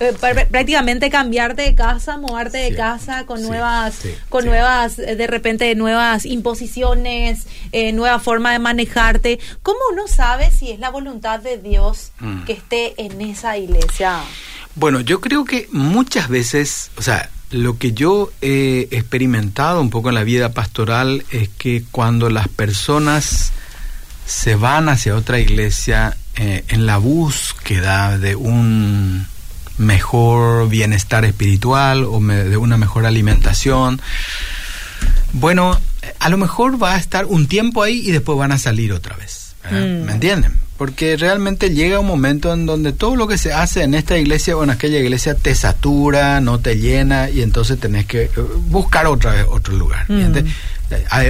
Eh, 0.00 0.12
prácticamente 0.50 1.08
cambiarte 1.08 1.62
de 1.62 1.74
casa, 1.74 2.16
moverte 2.16 2.58
de 2.58 2.74
casa 2.74 3.26
con 3.26 3.42
nuevas, 3.42 4.00
con 4.28 4.44
nuevas, 4.44 4.98
eh, 4.98 5.14
de 5.14 5.26
repente, 5.28 5.72
nuevas 5.76 6.24
imposiciones, 6.26 7.46
eh, 7.70 7.92
nueva 7.92 8.18
forma 8.18 8.50
de 8.52 8.58
manejarte. 8.58 9.38
¿Cómo 9.62 9.78
uno 9.92 10.08
sabe 10.08 10.50
si 10.50 10.70
es 10.72 10.80
la 10.80 10.90
voluntad 10.90 11.40
de 11.40 11.58
Dios 11.58 12.10
mm. 12.18 12.44
que 12.44 12.52
esté 12.54 12.94
en 12.96 13.20
esa 13.20 13.56
iglesia? 13.56 14.20
Bueno, 14.76 15.00
yo 15.00 15.20
creo 15.20 15.44
que 15.44 15.68
muchas 15.70 16.28
veces, 16.28 16.90
o 16.96 17.02
sea, 17.02 17.30
lo 17.50 17.78
que 17.78 17.92
yo 17.92 18.32
he 18.40 18.88
experimentado 18.90 19.80
un 19.80 19.90
poco 19.90 20.08
en 20.08 20.16
la 20.16 20.24
vida 20.24 20.52
pastoral 20.52 21.24
es 21.30 21.48
que 21.48 21.84
cuando 21.90 22.28
las 22.30 22.48
personas 22.48 23.52
se 24.26 24.56
van 24.56 24.88
hacia 24.88 25.14
otra 25.14 25.38
iglesia 25.38 26.16
eh, 26.36 26.64
en 26.68 26.86
la 26.86 26.98
búsqueda 26.98 28.18
de 28.18 28.34
un 28.34 29.26
mejor 29.78 30.68
bienestar 30.68 31.24
espiritual 31.24 32.04
o 32.04 32.20
de 32.20 32.56
una 32.56 32.76
mejor 32.76 33.06
alimentación, 33.06 34.00
bueno, 35.32 35.80
a 36.18 36.28
lo 36.28 36.36
mejor 36.36 36.82
va 36.82 36.94
a 36.94 36.98
estar 36.98 37.26
un 37.26 37.46
tiempo 37.46 37.82
ahí 37.82 38.00
y 38.04 38.10
después 38.10 38.38
van 38.38 38.52
a 38.52 38.58
salir 38.58 38.92
otra 38.92 39.16
vez. 39.16 39.54
Mm. 39.70 40.04
¿Me 40.04 40.12
entienden? 40.12 40.63
Porque 40.84 41.16
realmente 41.16 41.70
llega 41.70 41.98
un 41.98 42.06
momento 42.06 42.52
en 42.52 42.66
donde 42.66 42.92
todo 42.92 43.16
lo 43.16 43.26
que 43.26 43.38
se 43.38 43.54
hace 43.54 43.84
en 43.84 43.94
esta 43.94 44.18
iglesia 44.18 44.54
o 44.54 44.62
en 44.62 44.68
aquella 44.68 44.98
iglesia 44.98 45.34
te 45.34 45.54
satura, 45.54 46.42
no 46.42 46.60
te 46.60 46.76
llena 46.76 47.30
y 47.30 47.40
entonces 47.40 47.80
tenés 47.80 48.04
que 48.04 48.24
eh, 48.24 48.30
buscar 48.66 49.06
otra 49.06 49.32
vez 49.32 49.46
otro 49.48 49.74
lugar. 49.78 50.04
Mm. 50.10 50.44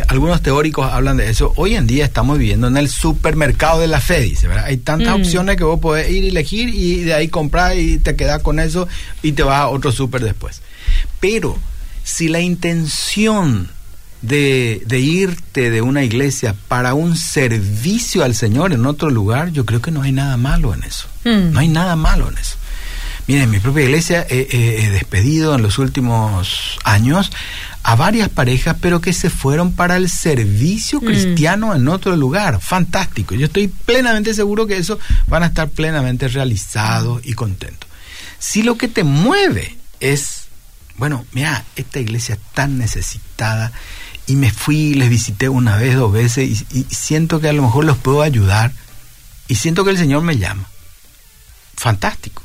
algunos 0.08 0.42
teóricos 0.42 0.90
hablan 0.90 1.18
de 1.18 1.30
eso. 1.30 1.52
Hoy 1.54 1.76
en 1.76 1.86
día 1.86 2.04
estamos 2.04 2.36
viviendo 2.36 2.66
en 2.66 2.76
el 2.76 2.88
supermercado 2.88 3.78
de 3.78 3.86
la 3.86 4.00
fe, 4.00 4.22
dice, 4.22 4.48
¿verdad? 4.48 4.64
Hay 4.64 4.78
tantas 4.78 5.16
mm. 5.16 5.20
opciones 5.20 5.56
que 5.56 5.62
vos 5.62 5.78
podés 5.78 6.10
ir 6.10 6.24
y 6.24 6.28
elegir 6.30 6.70
y 6.70 7.04
de 7.04 7.14
ahí 7.14 7.28
comprar 7.28 7.78
y 7.78 7.98
te 7.98 8.16
quedas 8.16 8.42
con 8.42 8.58
eso 8.58 8.88
y 9.22 9.34
te 9.34 9.44
vas 9.44 9.60
a 9.60 9.68
otro 9.68 9.92
super 9.92 10.20
después. 10.24 10.62
Pero 11.20 11.56
si 12.02 12.26
la 12.26 12.40
intención 12.40 13.70
de, 14.26 14.82
de, 14.86 15.00
irte 15.00 15.70
de 15.70 15.82
una 15.82 16.02
iglesia 16.02 16.54
para 16.68 16.94
un 16.94 17.16
servicio 17.16 18.24
al 18.24 18.34
Señor 18.34 18.72
en 18.72 18.86
otro 18.86 19.10
lugar, 19.10 19.50
yo 19.50 19.66
creo 19.66 19.82
que 19.82 19.90
no 19.90 20.02
hay 20.02 20.12
nada 20.12 20.36
malo 20.36 20.72
en 20.72 20.82
eso. 20.82 21.08
Mm. 21.24 21.52
No 21.52 21.58
hay 21.58 21.68
nada 21.68 21.94
malo 21.96 22.28
en 22.28 22.38
eso. 22.38 22.56
Miren, 23.26 23.44
en 23.44 23.50
mi 23.50 23.58
propia 23.58 23.84
iglesia 23.84 24.26
he, 24.28 24.90
despedido 24.90 25.54
en 25.54 25.62
los 25.62 25.78
últimos 25.78 26.78
años 26.84 27.30
a 27.82 27.96
varias 27.96 28.28
parejas, 28.28 28.76
pero 28.80 29.00
que 29.00 29.12
se 29.12 29.30
fueron 29.30 29.72
para 29.72 29.96
el 29.96 30.08
servicio 30.08 31.00
mm. 31.00 31.04
cristiano 31.04 31.74
en 31.74 31.88
otro 31.88 32.16
lugar. 32.16 32.60
Fantástico. 32.60 33.34
Yo 33.34 33.46
estoy 33.46 33.68
plenamente 33.68 34.32
seguro 34.34 34.66
que 34.66 34.78
eso 34.78 34.98
van 35.26 35.42
a 35.42 35.46
estar 35.46 35.68
plenamente 35.68 36.28
realizados 36.28 37.20
y 37.24 37.34
contentos. 37.34 37.88
Si 38.38 38.62
lo 38.62 38.76
que 38.76 38.88
te 38.88 39.04
mueve 39.04 39.76
es, 40.00 40.46
bueno, 40.96 41.24
mira, 41.32 41.64
esta 41.76 42.00
iglesia 42.00 42.38
tan 42.54 42.78
necesitada, 42.78 43.72
y 44.26 44.36
me 44.36 44.50
fui, 44.50 44.94
les 44.94 45.10
visité 45.10 45.48
una 45.48 45.76
vez, 45.76 45.96
dos 45.96 46.12
veces 46.12 46.64
y, 46.72 46.86
siento 46.90 47.40
que 47.40 47.48
a 47.48 47.52
lo 47.52 47.62
mejor 47.62 47.84
los 47.84 47.98
puedo 47.98 48.22
ayudar 48.22 48.72
y 49.48 49.56
siento 49.56 49.84
que 49.84 49.90
el 49.90 49.98
Señor 49.98 50.22
me 50.22 50.38
llama. 50.38 50.68
Fantástico. 51.76 52.42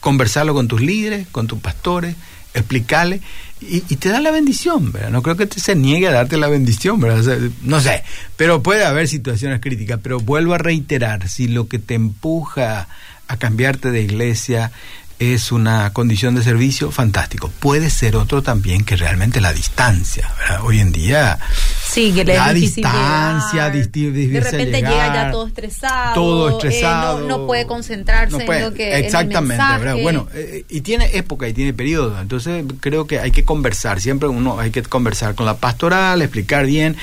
Conversarlo 0.00 0.54
con 0.54 0.68
tus 0.68 0.80
líderes, 0.80 1.28
con 1.28 1.46
tus 1.46 1.60
pastores, 1.60 2.16
explicarle 2.52 3.20
y, 3.60 3.80
te 3.80 4.08
da 4.08 4.20
la 4.20 4.30
bendición, 4.30 4.92
¿verdad? 4.92 5.10
No 5.10 5.22
creo 5.22 5.36
que 5.36 5.46
te 5.46 5.60
se 5.60 5.74
niegue 5.74 6.08
a 6.08 6.12
darte 6.12 6.36
la 6.36 6.48
bendición, 6.48 7.00
¿verdad? 7.00 7.38
no 7.62 7.80
sé, 7.80 8.02
pero 8.36 8.62
puede 8.62 8.84
haber 8.84 9.08
situaciones 9.08 9.60
críticas, 9.60 10.00
pero 10.02 10.20
vuelvo 10.20 10.54
a 10.54 10.58
reiterar, 10.58 11.28
si 11.28 11.48
lo 11.48 11.68
que 11.68 11.78
te 11.78 11.94
empuja 11.94 12.88
a 13.26 13.36
cambiarte 13.38 13.90
de 13.90 14.02
iglesia 14.02 14.70
es 15.18 15.52
una 15.52 15.92
condición 15.92 16.34
de 16.34 16.42
servicio 16.42 16.90
fantástico. 16.90 17.50
Puede 17.60 17.90
ser 17.90 18.16
otro 18.16 18.42
también 18.42 18.84
que 18.84 18.96
realmente 18.96 19.40
la 19.40 19.52
distancia. 19.52 20.30
Hoy 20.62 20.80
en 20.80 20.92
día 20.92 21.38
sí, 21.86 22.12
que 22.12 22.24
la 22.24 22.52
distancia, 22.52 23.70
de 23.70 24.40
repente 24.40 24.78
llega 24.78 25.14
ya 25.14 25.30
todo 25.30 25.46
estresado, 25.46 26.14
todo 26.14 26.48
eh, 26.48 26.52
estresado, 26.52 27.20
no, 27.28 27.46
puede 27.46 27.66
concentrarse 27.66 28.44
en 28.44 28.62
lo 28.62 28.74
que 28.74 28.98
exactamente, 28.98 30.02
bueno, 30.02 30.26
eh, 30.34 30.64
y 30.68 30.80
tiene 30.80 31.10
época 31.14 31.48
y 31.48 31.52
tiene 31.52 31.72
periodo. 31.72 32.20
Entonces 32.20 32.64
creo 32.80 33.06
que 33.06 33.20
hay 33.20 33.30
que 33.30 33.44
conversar. 33.44 34.00
Siempre 34.00 34.28
uno 34.28 34.58
hay 34.58 34.70
que 34.70 34.82
conversar 34.82 35.34
con 35.34 35.46
la 35.46 35.56
pastoral, 35.56 36.22
explicar 36.22 36.66
bien 36.66 36.96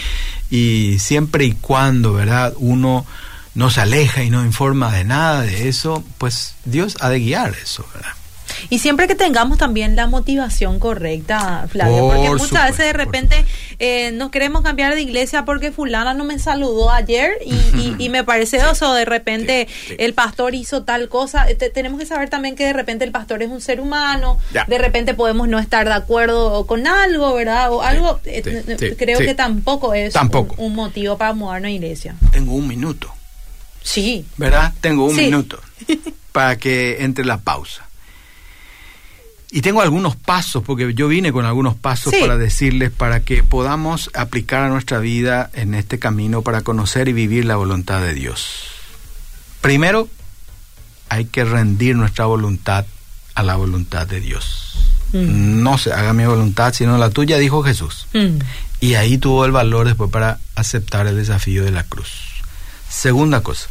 y 0.50 0.97
siempre 1.00 1.45
y 1.45 1.54
cuando, 1.54 2.13
verdad, 2.13 2.54
uno 2.58 3.06
no 3.53 3.69
se 3.69 3.81
aleja 3.81 4.23
y 4.23 4.29
no 4.29 4.45
informa 4.45 4.93
de 4.93 5.03
nada 5.03 5.41
de 5.41 5.67
eso, 5.67 6.03
pues 6.17 6.55
Dios 6.65 6.97
ha 7.01 7.09
de 7.09 7.19
guiar 7.19 7.53
eso, 7.61 7.85
¿verdad? 7.93 8.13
Y 8.69 8.79
siempre 8.79 9.07
que 9.07 9.15
tengamos 9.15 9.57
también 9.57 9.95
la 9.95 10.07
motivación 10.07 10.79
correcta, 10.79 11.65
Flavio, 11.69 12.07
porque 12.07 12.29
muchas 12.29 12.71
veces 12.71 12.85
de 12.85 12.93
repente 12.93 13.45
eh, 13.79 14.11
nos 14.11 14.29
queremos 14.29 14.61
cambiar 14.61 14.93
de 14.93 15.01
iglesia 15.01 15.45
porque 15.45 15.71
fulana 15.71 16.13
no 16.13 16.23
me 16.23 16.39
saludó 16.39 16.91
ayer 16.91 17.31
y, 17.97 18.09
me 18.09 18.23
parece 18.25 18.57
eso, 18.57 18.93
de 18.93 19.05
repente 19.05 19.67
el 19.97 20.13
pastor 20.13 20.53
hizo 20.53 20.83
tal 20.83 21.09
cosa. 21.09 21.47
tenemos 21.73 21.99
que 21.99 22.05
saber 22.05 22.29
también 22.29 22.55
que 22.55 22.65
de 22.65 22.73
repente 22.73 23.05
el 23.05 23.11
pastor 23.11 23.41
es 23.41 23.49
un 23.49 23.61
ser 23.61 23.79
humano, 23.79 24.37
de 24.67 24.77
repente 24.77 25.13
podemos 25.13 25.47
no 25.47 25.59
estar 25.59 25.87
de 25.87 25.93
acuerdo 25.93 26.65
con 26.67 26.87
algo, 26.87 27.33
¿verdad? 27.33 27.71
O 27.71 27.81
algo, 27.81 28.19
eh, 28.25 28.95
creo 28.97 29.19
que 29.19 29.33
tampoco 29.33 29.93
es 29.93 30.13
Un, 30.15 30.47
un, 30.57 30.75
motivo 30.75 31.17
para 31.17 31.33
mudarnos 31.33 31.67
a 31.67 31.71
iglesia. 31.71 32.15
Tengo 32.31 32.53
un 32.53 32.67
minuto. 32.67 33.13
Sí. 33.83 34.25
¿Verdad? 34.37 34.73
Tengo 34.81 35.05
un 35.05 35.15
minuto 35.15 35.59
para 36.31 36.57
que 36.57 37.03
entre 37.03 37.25
la 37.25 37.39
pausa. 37.39 37.87
Y 39.53 39.61
tengo 39.61 39.81
algunos 39.81 40.15
pasos, 40.15 40.63
porque 40.63 40.93
yo 40.93 41.09
vine 41.09 41.33
con 41.33 41.45
algunos 41.45 41.75
pasos 41.75 42.13
para 42.21 42.37
decirles, 42.37 42.89
para 42.89 43.19
que 43.19 43.43
podamos 43.43 44.09
aplicar 44.13 44.63
a 44.63 44.69
nuestra 44.69 44.99
vida 44.99 45.49
en 45.53 45.73
este 45.73 45.99
camino 45.99 46.41
para 46.41 46.61
conocer 46.61 47.09
y 47.09 47.13
vivir 47.13 47.43
la 47.43 47.57
voluntad 47.57 48.01
de 48.01 48.13
Dios. 48.13 48.67
Primero, 49.59 50.07
hay 51.09 51.25
que 51.25 51.43
rendir 51.43 51.97
nuestra 51.97 52.25
voluntad 52.25 52.85
a 53.35 53.43
la 53.43 53.57
voluntad 53.57 54.07
de 54.07 54.21
Dios. 54.21 54.77
Mm. 55.11 55.61
No 55.61 55.77
se 55.77 55.91
haga 55.91 56.13
mi 56.13 56.25
voluntad, 56.25 56.73
sino 56.73 56.97
la 56.97 57.09
tuya, 57.09 57.37
dijo 57.37 57.61
Jesús. 57.61 58.07
Mm. 58.13 58.37
Y 58.79 58.95
ahí 58.95 59.17
tuvo 59.17 59.43
el 59.43 59.51
valor 59.51 59.85
después 59.85 60.09
para 60.09 60.39
aceptar 60.55 61.07
el 61.07 61.17
desafío 61.17 61.65
de 61.65 61.71
la 61.71 61.83
cruz. 61.83 62.30
Segunda 62.91 63.41
cosa, 63.41 63.69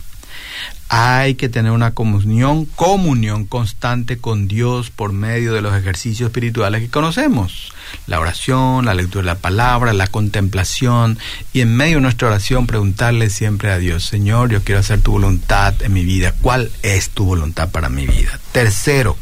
hay 0.89 1.35
que 1.35 1.49
tener 1.49 1.73
una 1.73 1.93
comunión, 1.93 2.65
comunión 2.65 3.45
constante 3.45 4.19
con 4.19 4.49
Dios 4.49 4.91
por 4.91 5.13
medio 5.13 5.53
de 5.53 5.61
los 5.61 5.77
ejercicios 5.77 6.29
espirituales 6.29 6.83
que 6.83 6.89
conocemos. 6.89 7.73
La 8.07 8.19
oración, 8.19 8.87
la 8.87 8.95
lectura 8.95 9.23
de 9.23 9.27
la 9.27 9.39
palabra, 9.39 9.93
la 9.93 10.07
contemplación 10.07 11.19
y 11.53 11.61
en 11.61 11.77
medio 11.77 11.97
de 11.97 12.01
nuestra 12.01 12.29
oración 12.29 12.67
preguntarle 12.67 13.29
siempre 13.29 13.71
a 13.71 13.79
Dios, 13.79 14.05
Señor, 14.05 14.51
yo 14.51 14.65
quiero 14.65 14.81
hacer 14.81 15.01
tu 15.01 15.13
voluntad 15.13 15.75
en 15.83 15.93
mi 15.93 16.05
vida. 16.05 16.35
¿Cuál 16.41 16.73
es 16.83 17.11
tu 17.11 17.27
voluntad 17.27 17.69
para 17.71 17.91
mi 17.91 18.07
vida? 18.07 18.41
Tercero, 18.53 19.19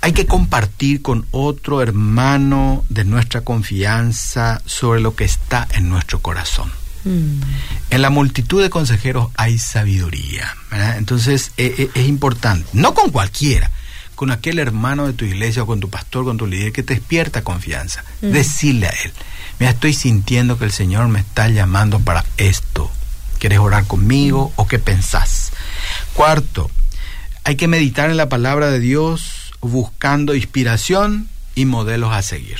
hay 0.00 0.12
que 0.12 0.26
compartir 0.26 1.02
con 1.02 1.24
otro 1.30 1.82
hermano 1.82 2.84
de 2.88 3.04
nuestra 3.04 3.42
confianza 3.42 4.60
sobre 4.66 5.00
lo 5.00 5.14
que 5.14 5.24
está 5.24 5.68
en 5.72 5.88
nuestro 5.88 6.20
corazón. 6.20 6.79
Mm. 7.04 7.40
En 7.90 8.02
la 8.02 8.10
multitud 8.10 8.62
de 8.62 8.70
consejeros 8.70 9.30
hay 9.36 9.58
sabiduría. 9.58 10.54
Entonces 10.96 11.52
e, 11.56 11.90
e, 11.94 12.00
es, 12.00 12.08
importante, 12.08 12.68
no 12.72 12.94
con 12.94 13.10
cualquiera, 13.10 13.70
con 14.14 14.30
aquel 14.30 14.58
hermano 14.58 15.06
de 15.06 15.12
tu 15.12 15.24
iglesia 15.24 15.62
o 15.62 15.66
con 15.66 15.80
tu 15.80 15.88
pastor, 15.90 16.24
con 16.24 16.36
tu 16.36 16.46
líder 16.46 16.72
que 16.72 16.82
te 16.82 16.94
despierta 16.94 17.42
confianza. 17.42 18.04
Mm. 18.20 18.30
Decirle 18.30 18.86
a 18.86 18.90
él, 18.90 19.12
mira, 19.58 19.72
estoy 19.72 19.94
sintiendo 19.94 20.58
que 20.58 20.64
el 20.64 20.72
Señor 20.72 21.08
me 21.08 21.20
está 21.20 21.48
llamando 21.48 22.00
para 22.00 22.24
esto. 22.36 22.90
¿Quieres 23.38 23.58
orar 23.58 23.86
conmigo 23.86 24.52
o 24.56 24.66
qué 24.66 24.78
pensás? 24.78 25.52
Cuarto, 26.12 26.70
hay 27.44 27.56
que 27.56 27.68
meditar 27.68 28.10
en 28.10 28.18
la 28.18 28.28
palabra 28.28 28.70
de 28.70 28.80
Dios 28.80 29.52
buscando 29.60 30.34
inspiración 30.34 31.28
y 31.54 31.64
modelos 31.64 32.12
a 32.12 32.22
seguir. 32.22 32.58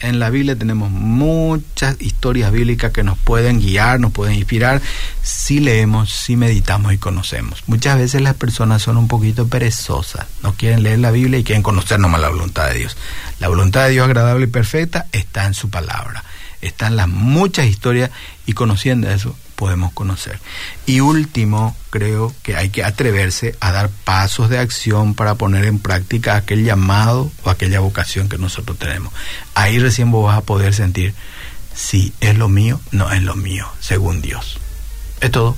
En 0.00 0.18
la 0.18 0.30
Biblia 0.30 0.56
tenemos 0.56 0.90
muchas 0.90 2.00
historias 2.00 2.50
bíblicas 2.52 2.90
que 2.90 3.04
nos 3.04 3.18
pueden 3.18 3.60
guiar, 3.60 4.00
nos 4.00 4.12
pueden 4.12 4.34
inspirar 4.34 4.80
si 5.22 5.60
leemos, 5.60 6.10
si 6.10 6.36
meditamos 6.36 6.94
y 6.94 6.98
conocemos. 6.98 7.62
Muchas 7.66 7.98
veces 7.98 8.22
las 8.22 8.34
personas 8.34 8.80
son 8.80 8.96
un 8.96 9.08
poquito 9.08 9.46
perezosas, 9.48 10.26
no 10.42 10.54
quieren 10.54 10.82
leer 10.82 11.00
la 11.00 11.10
Biblia 11.10 11.38
y 11.38 11.44
quieren 11.44 11.62
conocer 11.62 12.00
nomás 12.00 12.22
la 12.22 12.30
voluntad 12.30 12.68
de 12.68 12.78
Dios. 12.78 12.96
La 13.40 13.48
voluntad 13.48 13.84
de 13.84 13.90
Dios 13.90 14.06
agradable 14.06 14.46
y 14.46 14.50
perfecta 14.50 15.06
está 15.12 15.44
en 15.44 15.52
su 15.52 15.68
palabra. 15.68 16.24
Están 16.62 16.96
las 16.96 17.08
muchas 17.08 17.66
historias 17.66 18.10
y 18.46 18.54
conociendo 18.54 19.10
eso 19.10 19.36
podemos 19.60 19.92
conocer. 19.92 20.40
Y 20.86 21.00
último, 21.00 21.76
creo 21.90 22.34
que 22.42 22.56
hay 22.56 22.70
que 22.70 22.82
atreverse 22.82 23.54
a 23.60 23.72
dar 23.72 23.90
pasos 23.90 24.48
de 24.48 24.58
acción 24.58 25.14
para 25.14 25.34
poner 25.34 25.66
en 25.66 25.78
práctica 25.78 26.34
aquel 26.34 26.64
llamado 26.64 27.30
o 27.44 27.50
aquella 27.50 27.80
vocación 27.80 28.30
que 28.30 28.38
nosotros 28.38 28.78
tenemos. 28.78 29.12
Ahí 29.54 29.78
recién 29.78 30.10
vos 30.10 30.24
vas 30.24 30.38
a 30.38 30.46
poder 30.46 30.72
sentir 30.72 31.14
si 31.74 32.14
es 32.20 32.38
lo 32.38 32.48
mío, 32.48 32.80
no 32.90 33.12
es 33.12 33.22
lo 33.22 33.36
mío, 33.36 33.68
según 33.80 34.22
Dios. 34.22 34.58
Es 35.20 35.30
todo. 35.30 35.56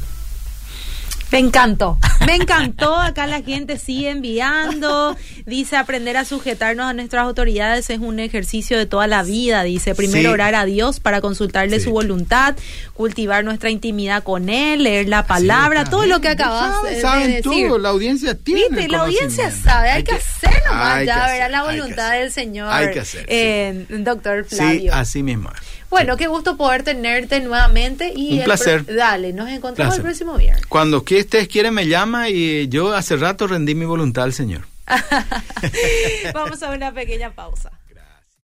Me 1.32 1.38
encantó, 1.38 1.98
me 2.26 2.36
encantó. 2.36 2.94
Acá 2.94 3.26
la 3.26 3.40
gente 3.40 3.78
sigue 3.78 4.10
enviando. 4.10 5.16
Dice 5.46 5.78
aprender 5.78 6.18
a 6.18 6.26
sujetarnos 6.26 6.84
a 6.84 6.92
nuestras 6.92 7.24
autoridades 7.24 7.88
es 7.88 8.00
un 8.00 8.20
ejercicio 8.20 8.76
de 8.76 8.84
toda 8.84 9.06
la 9.06 9.22
vida. 9.22 9.62
Dice 9.62 9.94
primero 9.94 10.30
orar 10.30 10.54
a 10.54 10.66
Dios 10.66 11.00
para 11.00 11.22
consultarle 11.22 11.80
su 11.80 11.90
voluntad, 11.90 12.54
cultivar 12.92 13.44
nuestra 13.44 13.70
intimidad 13.70 14.22
con 14.22 14.50
Él, 14.50 14.82
leer 14.82 15.08
la 15.08 15.26
palabra, 15.26 15.84
todo 15.84 16.04
lo 16.04 16.20
que 16.20 16.28
acabas 16.28 16.82
de, 16.82 17.00
saben 17.00 17.28
decir. 17.28 17.68
Todo, 17.68 17.78
la 17.78 17.88
audiencia 17.88 18.34
tiene. 18.36 18.68
Viste, 18.68 18.88
la 18.88 18.98
audiencia 18.98 19.50
sabe, 19.50 19.88
hay, 19.88 20.04
que, 20.04 20.12
hacer 20.12 20.62
nomás 20.66 21.06
ya, 21.06 21.26
verá 21.28 21.48
la 21.48 21.62
voluntad 21.62 22.12
del 22.12 22.30
Señor. 22.30 22.70
Hay 22.70 22.90
que 22.90 23.00
hacer. 23.00 23.24
Eh, 23.26 23.86
doctor 23.88 24.44
Flavio. 24.44 24.80
Sí, 24.80 24.88
así 24.90 25.22
mismo. 25.22 25.50
Bueno, 25.92 26.16
qué 26.16 26.26
gusto 26.26 26.56
poder 26.56 26.84
tenerte 26.84 27.38
nuevamente. 27.40 28.14
Y 28.16 28.38
Un 28.38 28.44
placer. 28.44 28.86
Dale, 28.86 29.34
nos 29.34 29.50
encontramos 29.50 29.96
el 29.96 30.02
próximo 30.02 30.38
viernes. 30.38 30.64
Cuando 30.64 30.96
ustedes 30.96 31.48
quieren 31.48 31.74
me 31.74 31.86
llama 31.86 32.30
y 32.30 32.66
yo 32.68 32.94
hace 32.94 33.16
rato 33.16 33.46
rendí 33.46 33.74
mi 33.74 33.84
voluntad 33.84 34.24
al 34.24 34.32
Señor. 34.32 34.62
Vamos 36.32 36.62
a 36.62 36.70
una 36.70 36.92
pequeña 36.92 37.32
pausa. 37.34 37.70